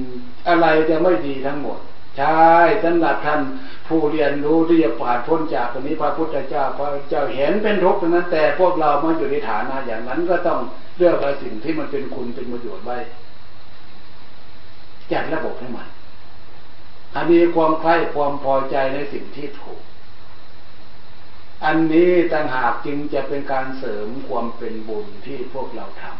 [0.00, 0.04] ม
[0.48, 1.78] อะไรจะไม่ดีทั้งหมด
[2.18, 2.48] ใช่
[2.84, 3.40] สำหรับท่าน
[3.88, 10.58] ผู้เรียนรู้ที่จะผ่านพ้นจากตรงนี้พระพุทธเจ้าพระเจ้าเห็นเป็นทุกข์นั้น แต่พวกเรามาอยู่ในฐานะอย่างนั้นก็ต้อง
[10.96, 12.98] เลือกเอาสิ่งที่มันเป็นคุณเป็นประโยชน์ไว้
[15.12, 15.88] จัดระบบให้มัน
[17.16, 19.80] อันนี้ความใคร่ความพอใจในสิ่งที่ถูก
[21.64, 26.14] อันนี้ต่างหากจึงจะเป็นการเสริมความเป็นบุญที่พวกเราทำ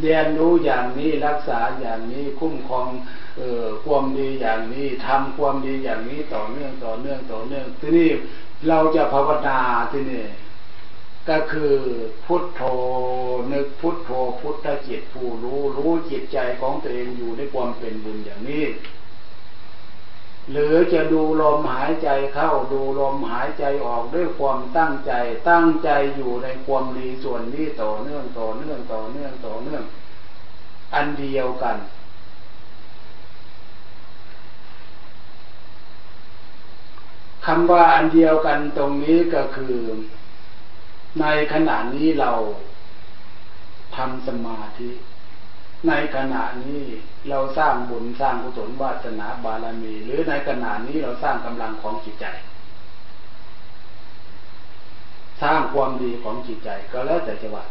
[0.00, 2.86] เรียนรู้อย่างนี้รักษาอย่างนี้คุ้มครอง
[3.36, 8.10] เอ่อความดีอย่างนี้ทำความดีอย่างนี้ต่อเนื่องต่อเนื่องต่อเนื่องที่นี้
[8.68, 9.58] เราจะภาวนา
[9.92, 10.24] ที่นี่
[11.28, 11.74] ก็คือ
[12.26, 12.62] พุทโธ
[13.52, 14.10] นึกพุทโธ
[14.40, 18.64] พุทธจิตผู้รู้รู้จิตใจของตัวเองอยู่ในความเป็นบุญอย่างนี้
[20.50, 25.12] หรือจะดูลมหายใจเข้าดูลมหายใจออกด้วยความตั้งใจ
[25.50, 29.82] ตั้งใจอยู่ในความดีส่วนนี้ต่อเนื่องต่อเนื่องต่อเนื่องต่อเนื่อง
[30.94, 31.76] อันเดียวกัน
[37.46, 39.76] คำว่าอันเดียวกันตรงนี้ก็คือ
[41.20, 42.32] ในขณะนี้เรา
[43.96, 44.90] ทำสมาธิ
[45.88, 46.82] ในขณะนี้
[47.28, 52.26] เราสร้างบุญสร้างกุศลวาสนาบารมี หรือในขณะนี้เราสร้างกำลังของจิตใจ
[55.42, 57.64] สร้างความดีของจิตใจก็แล้วแต่จังหวะ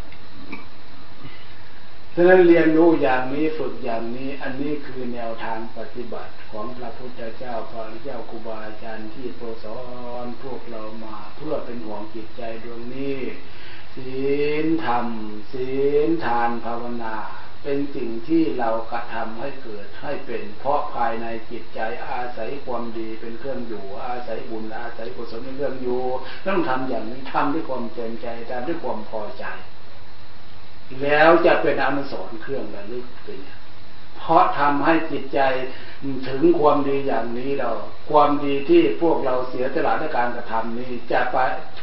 [2.18, 9.80] ฉะนั้นเรียนรู้อย่างนี้ฝึกอย่างนี้ อันนี้คือแนวทางปฏิบัติของพระพุทธเจ้าพระเจ้าครูบาอาจารย์ที่โปรสอ
[10.24, 13.20] นพวกเรามาเพื่อเป็นห่วงจิตใจดวงนี้
[13.96, 14.16] ศี
[14.64, 15.08] ลธรรม
[15.52, 15.70] ศี
[16.08, 17.16] ลทานภาวนา
[17.66, 26.02] เป็นสิ่งที่เรากระทำให้เกิดให้เป็น เพราะภายในจิตใจอาศัยความดีเป็นเครื่องอยู่ อาศัยบุญอาศัยกุศลเป็นเครื่องอยู่
[26.46, 29.46] ต้องทำอย่างนี้ทำด้วยความเต็มใจทำด้วยความพอใจ
[31.02, 33.40] แล้วจะเป็นอนุสรณ์เครื่องระลึกเป็น
[34.18, 35.40] เพราะทำให้จิตใจ
[36.28, 37.72] ถึงความดีอย่างนี้เรา
[38.10, 41.38] ความดีที่พวกเราเสียสละในการกระทำนี้ จะไป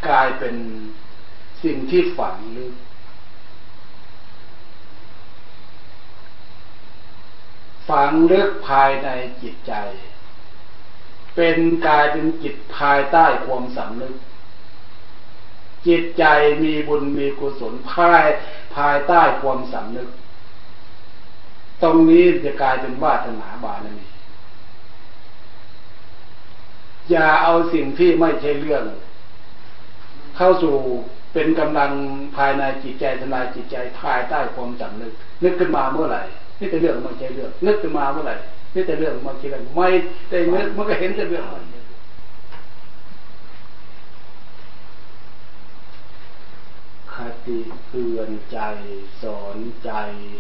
[0.09, 0.55] กลายเป็น
[1.65, 2.75] สิ่งที่ฝังลึก
[7.93, 9.09] ฝังลึกภายใน
[9.43, 9.73] จิตใจ
[11.37, 14.15] เป็นกายเป็นจิตภายใต้ความสำนึก
[15.87, 16.25] จิตใจ
[16.63, 18.25] มีบุญมีกุศลภาย
[18.75, 20.09] ภายใต้ความสำนึก
[21.83, 24.07] ตรงนี้จะกลายเป็นวาสนาบารมี
[27.11, 28.85] อย่าเอาสิ่งที่ไม่ใช่เรื่อง
[30.37, 30.75] เข้าสู่
[31.33, 31.91] เป็นกำลัง
[32.37, 36.23] ภายในจิตใจทลายจิตใจภายใต้ความสำนึก นึกขึ้นมาเมื่อไหร่
[36.63, 38.35] นี่แต่เรื่องไม่ใช่เรื่อง นึกขึ้นมาเมื่อไหร่
[38.75, 39.89] นี่แต่เรื่องไม่ใช่เรื่องไม่
[40.29, 41.45] แต่นึกมันก็เห็นแต่เรื่อง
[47.13, 48.59] คติเตือนใจ
[49.23, 49.91] สอนใจ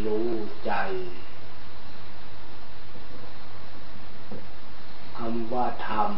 [0.06, 0.30] รู้
[0.66, 0.72] ใจ
[5.16, 6.10] คำว่าธรรม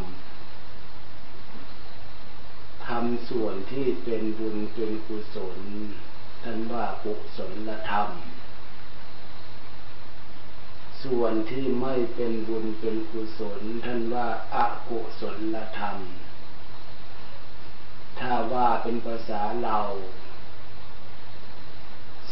[2.87, 5.59] ทำส่วนที่เป็นบุญเป็นกุศล
[6.43, 7.39] ท่านว่ากุศ
[7.69, 8.11] ลธรรม
[11.05, 15.23] ส่วนที่ไม่เป็นบุญเป็นกุศล ท่านว่าอากุศ
[15.55, 15.99] ลธรรม
[18.19, 19.79] ถ้าว่าเป็นภาษาเรา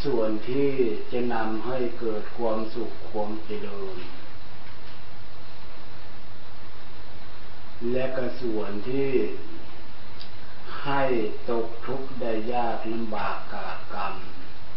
[0.05, 0.71] ส่วนที่
[1.13, 3.97] จะนำให้เกิดความสุขความเจริญ
[7.93, 9.11] และก็ส่วนที่
[10.85, 11.03] ให้
[11.51, 14.15] ตกทุกข์ได้ยากลำบากกากรรม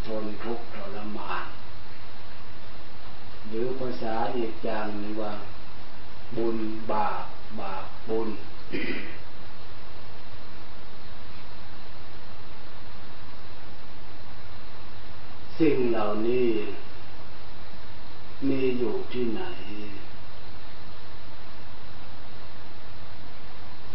[0.05, 0.97] ทนทุกข์ทร
[3.57, 5.33] รือภาษาอีกอย่างหนึงว่า
[6.35, 6.57] บุญ
[6.91, 7.23] บาป
[7.59, 8.29] บาปบุญ
[15.59, 16.49] สิ่งเหล่านี้
[18.47, 19.41] มีอยู่ที่ไหน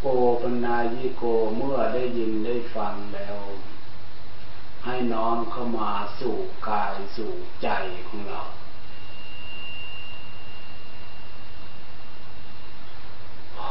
[0.03, 0.07] โอ
[0.41, 1.23] ปนายิโก
[1.57, 3.39] เมื่อได้ยินได้ฟังแล้ว
[4.85, 6.37] ให้น้อมเข้ามาสู่
[6.69, 7.31] กายสู่
[7.63, 7.69] ใจ
[8.09, 8.41] ของเรา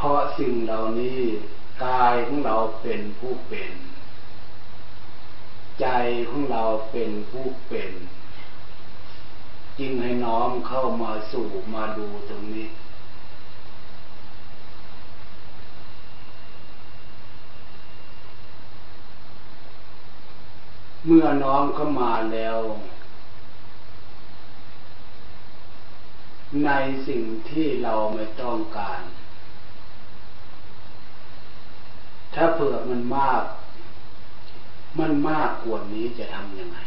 [0.01, 1.21] เพราะสิ่งเหล่านี้
[1.85, 3.71] กายของเราเป็นผู้เป็น
[5.81, 5.87] ใจ
[6.29, 7.91] ของเราเป็นผู้เป็น
[9.79, 12.67] จึงให้น้อมเข้ามาสู่มาดูตรงนี้
[21.05, 22.59] เมื่อน้อมเข้ามาแล้ว
[26.65, 26.69] ใน
[27.07, 29.01] สิ่งที่เราไม่ต้องการ
[32.33, 33.43] ถ้าเผื่อมันมาก
[34.99, 36.79] มันมากกว่านี้จะทำยังไง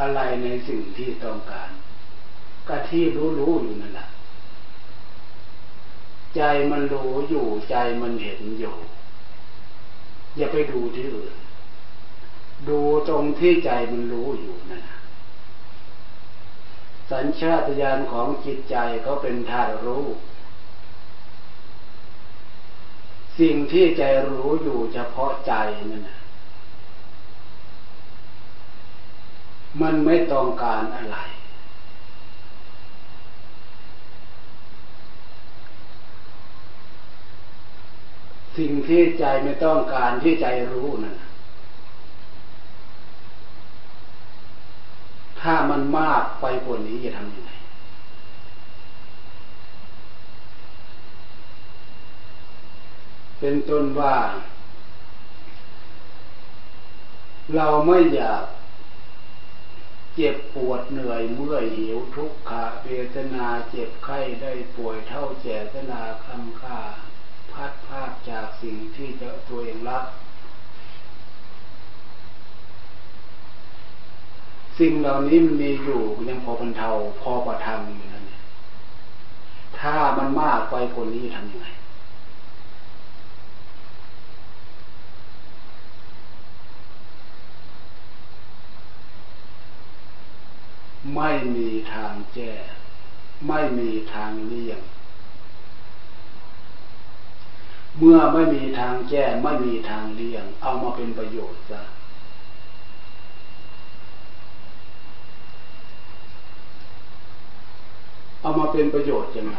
[0.00, 1.70] อะไรในสิ่งที่ต้องการ
[2.68, 3.02] ก็ที่
[3.38, 4.06] รู้ๆอยู่นั่นแหละ
[6.36, 8.74] ใจมันรู้อยู่ใจมันเห็นอยู่
[10.36, 11.34] อย่าไปดูที่อื่น
[12.68, 15.01] ดูตรงที่ใจมันรู้อยู่นั่นแหละ
[17.12, 20.04] สัญชาตญาณของจิตใจก็เป็นธาตุรู้
[23.38, 25.52] สิ่งที่ใจรู้อยู่เฉพาะใจ
[25.90, 26.18] นั่นนะ
[29.80, 31.16] มันไม่ต้องการอะไร
[38.56, 41.31] สิ่งที่ใจไม่ต้องการที่ใจรู้นั่นนะ
[45.42, 47.50] ถ้ามันมากไปกว่านี้จะทำยังไง
[53.38, 54.16] เป็นต้นว่า
[57.54, 58.42] เราไม่อยาก
[60.14, 66.78] เจ็บปวดเหนื่อยเมื่อยหิวทุกขะเวทนาเจ็บไข้ได้ป่วยเท่าแก่ทนาคำค่า
[67.50, 70.04] พัดภาคจากสิ่งที่จะตัวเองรัก
[74.82, 78.24] สิ่งเหล่านี้มันมีอยู่ยังพอบรรเทาพอประทังอยู่นั่น
[79.78, 81.66] ถ้ามันมากไปกว่านี้ทำยังไง
[91.16, 92.52] ไม่มีทางแก้
[93.48, 94.80] ไม่มีทางเลี่ยง
[97.98, 101.82] เมื่อไม่มีทางแก้ ไม่มีทางเลี่ยง เอามาเป็นประโยชน์ซะ
[108.41, 109.58] เอา มาเป็นประโยชน์ยังไง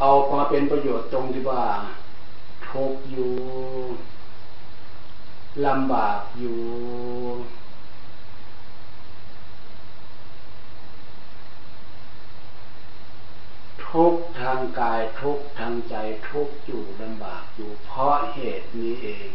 [0.00, 1.62] เอามาเป็นประโยชน์ตรงที่ว่า
[2.68, 3.32] ทุกอยู่
[5.66, 6.58] ลำบากอยู่
[13.90, 15.94] ทุกทางกายทุกทางใจ
[16.28, 19.30] ทุกอยู่ลำบากอยู่เพราะเหตุนี้เอง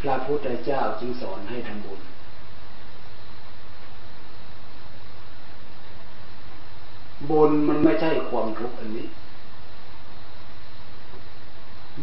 [0.00, 2.00] พระพุทธเจ้าจึงสอนให้ทำบุญ
[7.30, 9.06] บุญมันไม่ใช่ความทุกข์อันนี้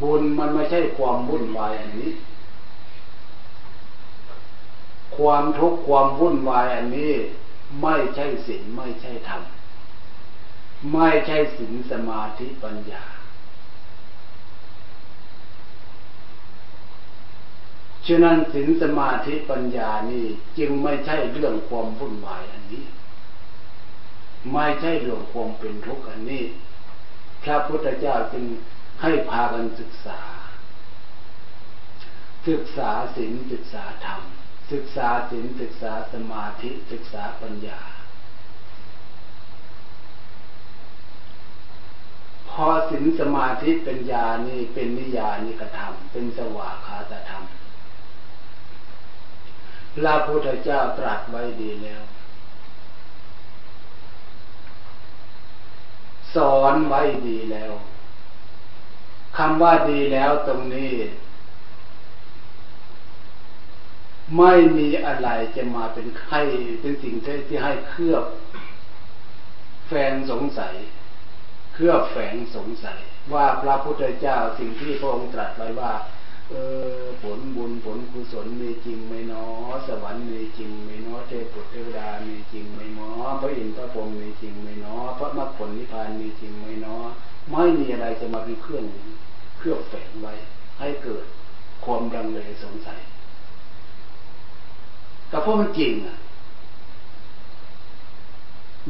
[0.02, 2.10] บุญมันไม่ใช่ความวุ่นวายอันนี้
[5.16, 7.14] ความทุกข์ความวุ่นวายอันนี้
[7.82, 9.42] ไม่ใช่ศีลไม่ใช่ธรรม
[10.94, 13.04] ไม่ใช่ศีลสมาธิปัญญา
[18.08, 20.26] ฉะนั้นศีลสมาธิปัญญานี่
[20.58, 22.84] จึงไม่ใช่เรื่องความวุ่นวายอันนี้
[24.52, 26.44] ไม่ใช่เรื่องความเป็นทุกข์อันนี้
[27.44, 28.46] พระพุทธเจ้าจึง
[29.02, 30.20] ให้พากันศึกษา
[32.48, 34.22] ศึกษาศีลศึกษาธรรม
[34.72, 37.80] ศึกษาศีลศึกษาสมาธิศึกษาปัญญา
[42.50, 47.44] พอสินสมาธิป็นญานี่เป็นนิยานิกธรรม เป็นสวากขาตธรรม
[49.96, 52.02] พระพุทธเจ้าตรัสไว้ดีแล้ว
[56.36, 57.74] สอนไว้ดีแล้ว
[59.38, 60.94] คำว่าดีแล้วตรงนี้
[64.38, 66.42] ไม่มีอะไรจะมาเป็นไข้
[66.80, 67.16] เป็นสิ่ง
[67.48, 68.24] ที่ให้เคลือบ
[69.88, 70.74] แฟนสงสัย
[71.74, 73.00] เครือบแฝงสงสัย
[73.34, 75.92] ว่าพระพุทธเจ้าสิ่งที่พระองค์ตรัสไว้ว่า
[76.52, 76.56] เอ
[77.02, 79.44] อผลบุญผลกุศลมีจริงไหมเนอ
[79.88, 83.10] สวรรค์มีจริงไหมเนอเทพบุตรเทวดามีจริงไหมเนอ
[83.42, 86.96] พระอินทร์พระพรหมมีจริงไหมเนอพระมรรคผลนิพพานมีจริงไหมเนอ
[87.52, 88.84] ไม่มีอะไรจะมาเป็นเครื่อง
[89.58, 90.34] เครื่อบแฝงไว้
[90.80, 91.26] ให้เกิด
[91.84, 93.00] ความดังเลยสงสัย
[95.30, 96.16] แต่เพราะมันจริงอะ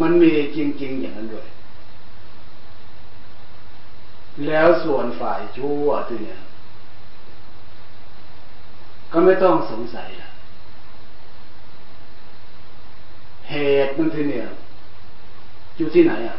[0.01, 1.47] มันมีจริง ๆ อย่างนั้นด้วย
[4.47, 6.39] แล้วส่วนฝ่ายชั่วที่เนี่ย
[9.11, 10.29] ก็ไม่ต้องสงสัยละ
[13.49, 14.45] เหตุมันที่เนี่ย
[15.77, 16.37] อยู่ที่ไหนอะ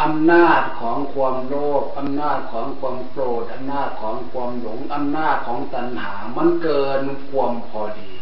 [0.00, 8.12] อำนาจของความโลภอำนาจของความโกรธอำนาจของความหลงอำนาจของตัณหา มันเกินความพอดี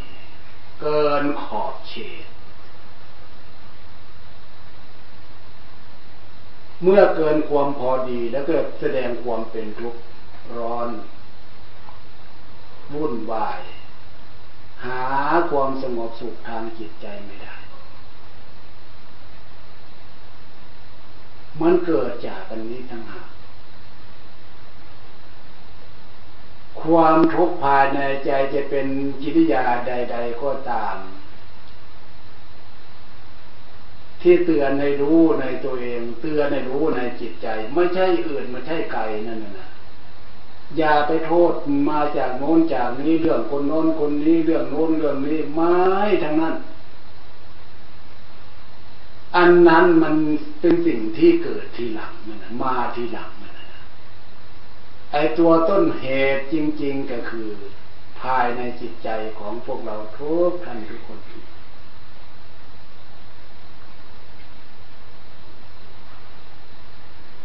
[0.81, 2.25] เกินขอบเขต
[6.83, 10.01] เมื่อเกินความพอดีแล้วก็แสดงความเป็นทุกข์
[10.57, 10.91] ร้อน
[12.95, 13.61] วุ่นวาย
[14.85, 15.03] หา
[15.51, 17.55] ความสงบสุขทางจิตใจไม่ได้
[21.61, 23.29] มันเกิดจากอันนี้ทั้งหาก
[26.83, 28.87] ความทุกข์ภายในใจจะเป็น
[29.23, 30.97] จิตยาใด ๆ ก็ตาม
[34.23, 39.68] ที่เตือนให้รู้ในตัวเอง เตือนให้รู้ในจิตใจ ไม่ใช่อื่นไม่ใช่ไกลนั่นนะ
[40.77, 41.53] อย่าไปโทษ
[41.89, 45.71] มาจากโน้นจากนี้เรื่องคนโน้นคนนี้เรื่องโน้นเรื่องนี้ไม่
[46.23, 46.55] ทั้งนั้น
[49.37, 50.15] อันนั้นมัน
[50.61, 53.53] เป็นสิ่งที่เกิดทีหลังมันมาทีหลังมัน
[55.13, 56.05] ไอตัวต้นเห
[56.37, 57.49] ตุจริง ๆก็คือ
[58.21, 59.09] ภายในจิตใจ
[59.39, 61.19] ของพวกเราทุกท่านทุกคน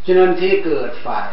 [0.06, 1.32] ฉะนั้นที่เกิดฝ่าย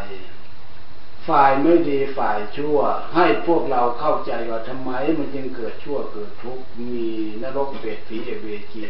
[1.31, 2.79] ฝ่ายไม่ดีฝ่ายชั่ว
[3.15, 7.07] ให้พวกเราเข้าใจว่าทำไมมันจึงเกิดชั่วเกิดทุกข์มี
[7.43, 8.83] นรกเปรตผีเอเวจี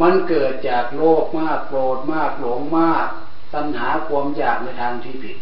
[0.00, 3.08] มันเกิดจากโลภมากโกรธมากหลงมาก
[3.54, 5.38] ตัณหาความอยากในทางที่ผิด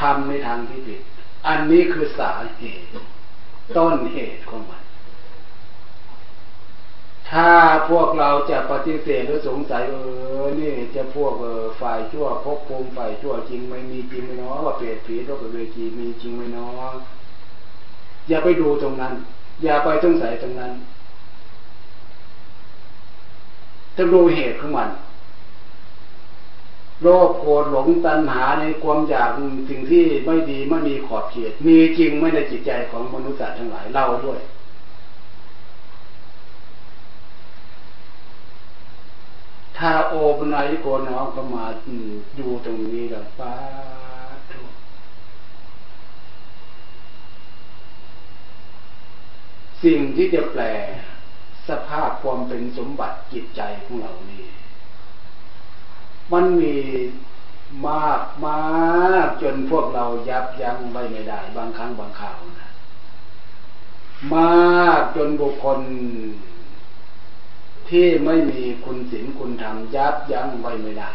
[0.00, 1.00] ทำในทางที่ผิด
[1.46, 2.88] อันนี้คือสาเหตุ
[3.76, 4.82] ต้นเหตุของมัน
[7.30, 7.48] ถ้า
[7.88, 9.94] พวกเราจะปฏิเสธหรือสงสัยเอ
[10.42, 16.92] อ นี่จะพวกเออฝ่ายชั่วพกภูมิฝ่ายชั่วจริงไม่มีจริงไหมเนาะว่าเปรตผีโรคเวทีมีจริงไหมเนาะ
[18.28, 19.12] อย่าไปดูตรงนั้น
[19.62, 20.72] อย่าไปสงสัยตรงนั้น
[23.96, 24.88] ต้องดูเหตุของมัน
[27.02, 29.30] โลภโกรธหลงตัณหาในความอยาก
[29.68, 34.40] สิ่งที่ไม่ดีไม่มีขอบเขตมีจริงไม่ในจิตใจของมนุษย์ทั้งหลายเล่าด้วย
[39.78, 41.64] ถ้าโอปนายโกน้องก็มา
[42.36, 43.54] อยู่ตรงนี้แล้วป้า
[44.50, 44.60] ทุ
[49.82, 50.62] สิ่งที่จะแปล
[51.68, 54.44] สภาพความเป็นสมบัติจิตใจของเรานี่
[56.32, 56.76] มันมี
[57.88, 62.70] มากมากจนพวกเรายับยั้งไว้ไม่ได้ บางครั้งบางข่าวนะ
[64.34, 65.80] มากจนบุคคล
[67.90, 71.10] ที่ไม่มีคุณศีลคุณธรรมยับยั้งไว้ไม่ได้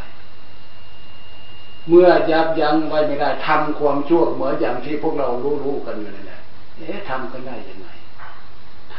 [1.87, 5.27] เมื่อยับยั้งไว้ไม่ได้ทำความชั่วเหมือนอย่างที่พวกเรา
[5.65, 6.39] รู้ๆกันอยู่นั่นแหละ
[6.77, 7.87] เอ๊ะทำกันได้ยังไง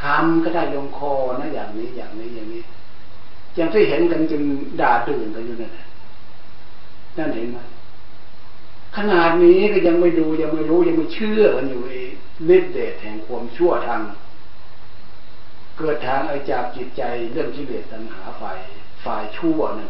[0.01, 2.63] ทำก็ได้ลงคอนะอย่างนี้อย่างนี้อย่างนี้
[3.55, 4.43] อย่างที่เห็นกันจน
[4.81, 5.85] ด่าดื่นกันอยู่นั่นแหละ
[7.17, 7.57] นั่นเห็นไหม
[8.95, 11.99] ขนาดนี้ก็ยังไม่ดูยังไม่รู้ยังไม่เชื่อกันอยู่ไอ้
[12.55, 14.01] ฤทธิเดชแห่งความชั่วทาง
[15.85, 18.59] เกิดทางไอจากจิตใจเรื่องที่เลสตัณหาฝ่าย
[19.05, 19.89] ฝ่ายชั่วนั่น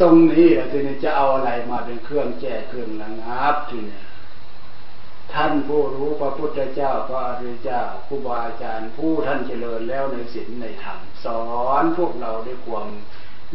[0.00, 4.00] ตรงนี้แหละทีนี้จะเอาอะไรมาเป็นเครื่องแก้เครื่องระงับทีนี้
[5.32, 11.42] ท่านผู้รู้พระพุทธเจ้าพระอริยเจ้าครูบาอาจารย์ ผู้ท่านเจริญแล้วในศีลในธรรมสอ
[11.82, 12.88] นพวกเราด้วยความ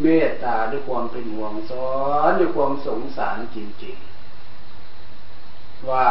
[0.01, 1.89] เมตตาด้วยความเป็นห่วงสอ
[2.27, 3.97] นด้วยความสงสารจริง
[4.91, 6.07] ๆ ว่า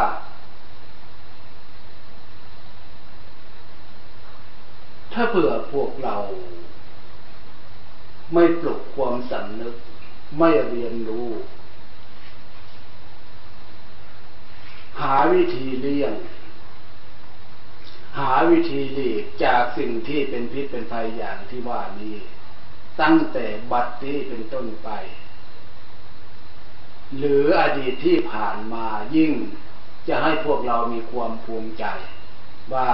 [5.15, 6.15] ถ้าเผื่อพวกเรา
[8.33, 9.75] ไม่ปลุกความสำนึก
[10.39, 11.29] ไม่เรียนรู้
[15.01, 16.13] หาวิธีเลี่ยง
[18.17, 22.15] หาวิธีหลีกจากสิ่งที่เป็นพิษเป็นภัยอย่างที่ว่านี้
[23.01, 24.89] ตั้งแต่บัดนี้เป็นต้นไป
[27.17, 28.85] หรืออดีตที่ผ่านมา
[29.15, 29.33] ยิ่ง
[30.07, 31.85] จะให้พวกเรามีความภูมิใจ
[32.73, 32.89] ว่า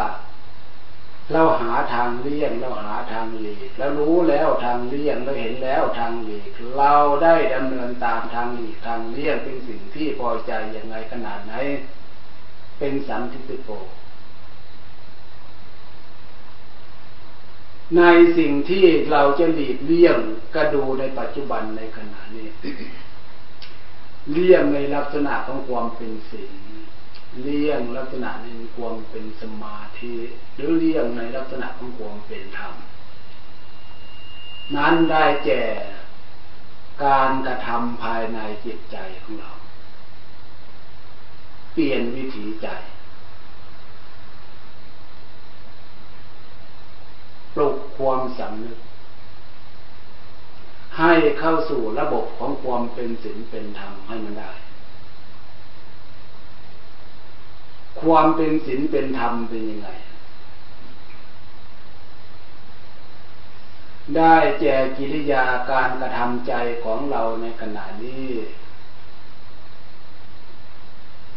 [1.34, 11.54] เราหาทางเลี่ยงเราหาทางหลีกแล้วรู้แล้วทางเลี่ยงเราเห็นแล้วทางหลีกเราได้ดำเนินตามทางหลีกทางเลี่ยงเป็นสิ่งที่พอใจอย่างไรขนาดไหน
[12.80, 13.70] เป็นสันติโก
[17.98, 18.02] ใน
[18.38, 20.18] สิ่งที่เราจะหลีกเลี่ยง
[20.56, 22.48] ก็ดูในปัจจุบันในขณะนี้
[24.32, 26.50] เลี่ยงในลักษณะของความเป็นสิ่ง
[27.40, 30.16] เลี่ยงลักษณะในความเป็นสมาธิ
[30.56, 32.74] หรือเลี่ยงในลักษณะของความเป็นธรรม
[34.76, 35.64] นั้นได้แก่
[37.04, 39.52] การกระทำภายในจิตใจของเรา
[41.74, 42.68] เปลี่ยนวิถีใจ
[47.56, 48.80] ปลุกความสำนึก
[50.98, 54.52] ให้เข้าสู่ระบบของความเป็นศีลเป็นธรรมให้มันได้
[58.00, 59.90] ความเป็นศีลเป็นธรรมเป็นยังไง
[64.16, 64.66] ได้แจ
[64.98, 68.30] กิริยาการกระทำใจของเราในขณะนี้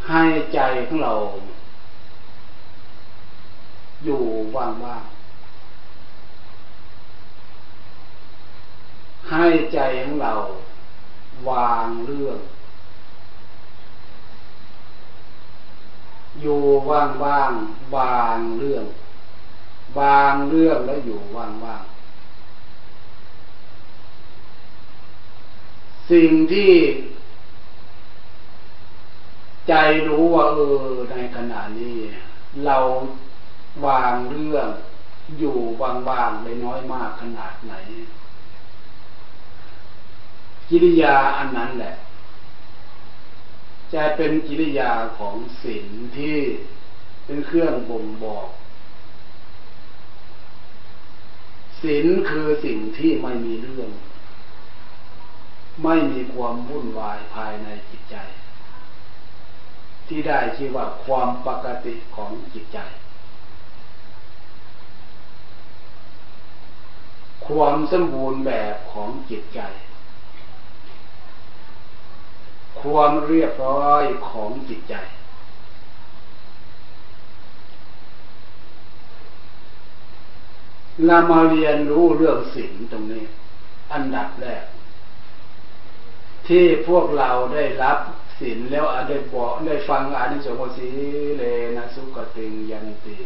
[0.08, 0.22] ให้
[0.54, 1.14] ใจของเรา
[4.04, 4.22] อยู่
[4.56, 5.14] ว่างๆ
[9.30, 9.44] ให้
[9.74, 10.34] ใจของเรา
[11.48, 12.38] วางเรื่อง
[16.44, 17.52] อยู่ว่างว่าง
[17.96, 18.84] วางเรื่อง
[19.98, 21.82] วางเรื่องแล้วอยู่ว่างว่าง
[26.10, 26.72] สิ่งที่
[29.68, 29.72] ใจ
[30.08, 31.96] รู้ว่าเออในขณะนี้
[32.64, 32.76] เรา
[33.86, 34.68] วางเรื่อง
[35.38, 37.72] อยู่ว่างๆได้น้อยมากขนาดไหน
[40.68, 41.92] กิริยาอันนั้นแหละ
[43.94, 45.86] จะเป็นกิริยาของศีล
[46.16, 46.38] ที่
[47.24, 48.48] เป็นเครื่องบ่งบอก
[51.80, 53.90] ศีลคือสิ่งที่ไม่มีเรื่อง
[55.84, 58.16] ไม่มีความวุ่นวายภายในจิตใจ
[60.06, 62.78] ที่ได้ชื่อว่าความปกติของจิตใจ
[67.46, 69.60] ความสมบูรณ์แบบของจิตใจ
[72.80, 74.94] ความเรียบร้อยของจิตใจ
[81.06, 83.24] เรามาเรียนรู้เรื่องศีลตรงนี้
[83.92, 84.64] อันดับแรก
[86.48, 87.98] ที่พวกเราได้รับ
[88.38, 90.88] ศีลแล้วอาได้บอกได้ฟังอานิสงส์สี
[91.36, 91.42] เล
[91.76, 93.16] นะสุกติงยันติ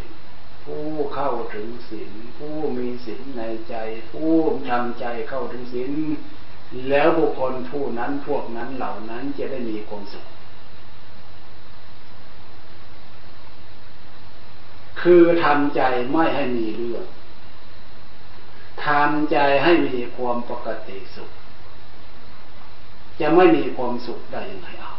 [0.64, 0.84] ผู้
[1.14, 3.74] เข้าถึงศีลผู้มีศีลในใจ
[4.10, 4.34] ผู้
[4.68, 5.92] ทำใจเข้าถึงศีล
[6.88, 10.26] แล้วบุคคลผู้นั้นพวกนั้นเหล่านั้นจะได้มีความสุข
[15.00, 17.04] คือทำใจไม่ให้มีเรื่อง
[18.86, 21.30] ทำใจให้มีความปกติสุข
[23.20, 24.92] จะไม่มีความสุขได้ยังไงเอา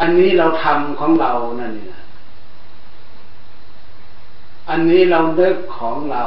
[0.00, 2.04] อันนี้เราทำของเรานั่นนี่นะ
[4.70, 6.24] อันนี้เราเลิกของเรา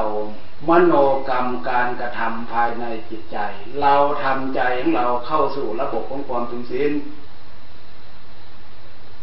[0.68, 0.94] มโน
[1.30, 3.38] กรรมการกระทำภายในจิตใจ
[3.82, 6.92] เราทำใจของเราเข้าสู่ระบบของความถึงศีล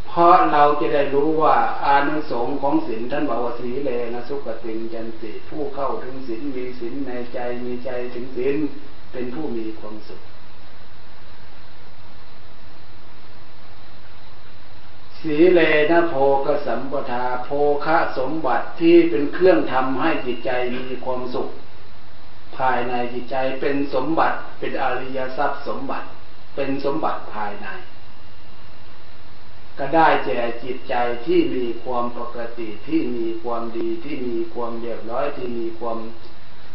[0.07, 8.57] เพราะเราจะได้รู้ว่าอานุสงส์ของศีลท่านบอกว่าสีเลนะสุขติงยันติผู้เข้าถึงศีลมีศีลในใจมีใจถึงศีล
[9.13, 10.21] เป็นผู้มีความสุข
[15.21, 15.61] สีเล
[15.91, 16.15] นะโพ
[16.47, 17.49] กสัมปทาโพ
[17.85, 21.49] คะสมบัติที่เป็นเครื่องทำให้จิตใจมีความสุข
[22.57, 26.07] ภายในจิตใจเป็นสมบัติ เป็นอริยทรัพย์สมบัติ
[26.55, 27.69] เป็นสมบัติภายใน
[29.79, 30.95] ก็ได้แก่จิตใจ
[31.27, 35.99] ที่มีความปกติที่มีความดีที่มีความเรียบร้อยที่มีความ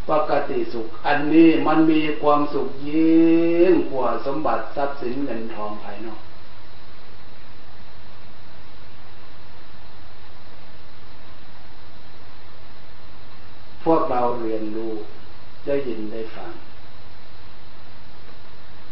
[0.09, 6.21] ปกติสุข อันนี้มันมีความสุขยิ่งกว่าสมบัติทรัพย์สินเงินทองภายนอก
[13.83, 14.93] พวก เราเรียนรู้
[15.65, 16.51] ได้ยินได้ฟัง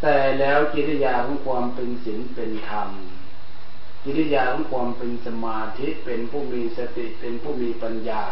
[0.02, 2.90] แต่แล้วกิริยาของความเป็นศีลเป็นธรรม
[4.04, 8.24] กิริยาของความเป็นสมาธิเป็นผู้มีสติเป็นผู้มีปัญญา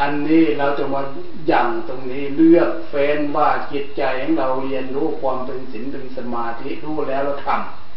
[0.00, 1.02] อันนี้เราจะมา
[1.46, 7.48] อย่างตรงนี้เลือกเฟ้นว่าจิตใจของเราเรียนรู้ความเป็นศีลเป็นสมาธิรู้แล้วเราท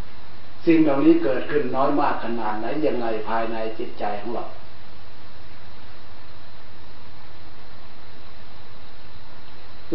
[0.08, 4.46] ำสิ่งเหล่านี้เกิดขึ้นน้อยมากขนาดไหนยังไงภายในจิตใจของเรา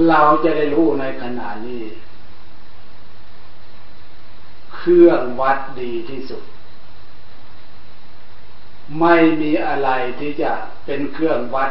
[0.08, 1.82] เราจะได้รู้ในขณะนี้
[4.76, 6.42] เครื่องวัดดีที่สุด
[9.00, 9.90] ไม่มีอะไร
[10.20, 10.52] ที่จะ
[10.86, 11.70] เป็นเครื่องวัด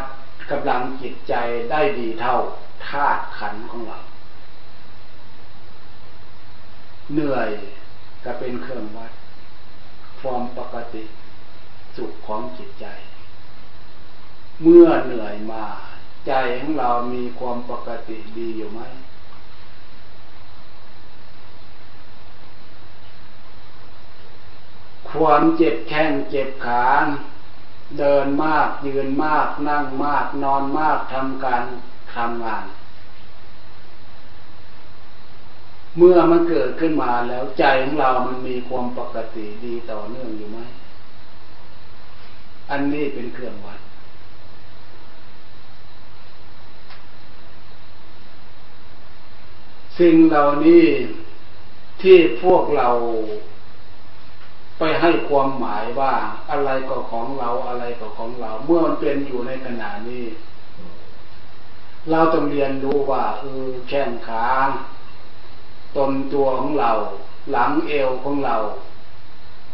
[0.52, 1.34] กำลังจิตใจ
[1.72, 2.36] ได้ดีเท่า
[2.88, 3.98] ธาตุขันของเรา
[7.14, 7.50] เหนื่อย
[8.24, 9.12] ก็เป็นเครื่องวัด
[10.20, 11.04] ความปกติ
[11.96, 12.86] สุขของจิตใจ
[14.62, 15.66] เมื่อเหนื่อยมา
[16.28, 18.82] ใจของเรามีความปกติดีอยู่ไหม
[25.10, 26.84] ความเจ็บแข้งเจ็บขา
[28.00, 31.64] เดินมากยืนมาก นั่งมาก นอนมากทำการ
[32.14, 32.66] ทำงาน
[35.98, 40.60] เมื่อมันเกิดขึ้นมาแล้วใจของเรามันมีความปกติดีต่อเนื่องอยู่ไหม
[42.70, 43.80] อันนี้เป็นเครื่องวัด
[50.00, 50.86] สิ่งเหล่านี้
[52.02, 52.90] ที่พวกเรา
[54.80, 56.14] ไปให้ความหมายว่า
[56.52, 60.26] อะไรก็ของเราอะไรก็ของเรา เมื่อมันเป็นอยู่ในขณะนี้
[62.12, 64.46] เราต้องเรียนรู้ว่าเออแข้งขา
[65.96, 66.92] ตนตัวของเรา
[67.52, 68.56] หลังเอวของเรา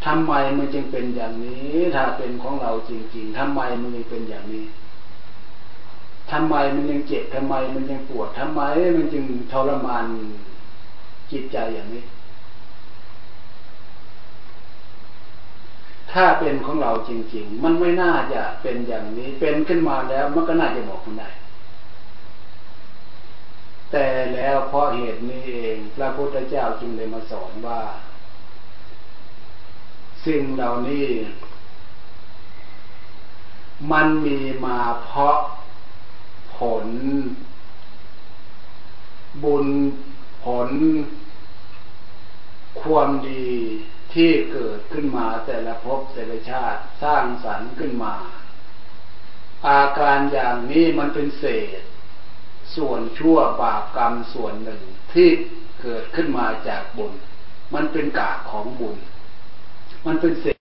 [0.05, 4.65] ทำไมมันจึงเป็นอย่างนี้ ถ้าเป็นของเราจริง ๆทำไมมันยังเป็นอย่างนี้
[6.32, 8.62] ทำไมมันยังเจ็บทำไม มันยังปวดทำไม
[8.96, 10.04] มันจึงทรมาน
[11.32, 12.04] จิตใจอย่างนี้
[16.12, 21.30] ถ้าเป็นของเราจริง ๆ มันไม่น่าจะเป็นอย่างนี้ เป็นขึ้นมาแล้วมันก็น่าจะบอกคนได้
[23.92, 27.82] แต่แล้วเพราะเหตุนี้เองพระพุทธเจ้าจึงเลยมาสอนว่า
[30.26, 31.08] สิ่งเหล่านี้
[33.92, 35.38] มันมีมาเพราะ
[36.60, 36.88] ผล
[39.43, 39.68] บุญ
[40.45, 40.70] ผล
[42.82, 43.47] ความดี
[44.14, 48.16] ที่เกิดขึ้นมาแต่ละภพแต่ละชาติสร้างสรรค์ขึ้นมา
[49.68, 51.45] อาการอย่างนี้มันเป็นเศ
[51.80, 51.82] ษ
[52.76, 54.82] ส่วนชั่วบาปกรรมส่วนหนึ่ง
[55.14, 55.28] ที่
[55.82, 57.14] เกิดขึ้นมาจากบุญ
[57.74, 58.97] มันเป็นกากของบุญ
[60.05, 60.47] มันเป็นเศษ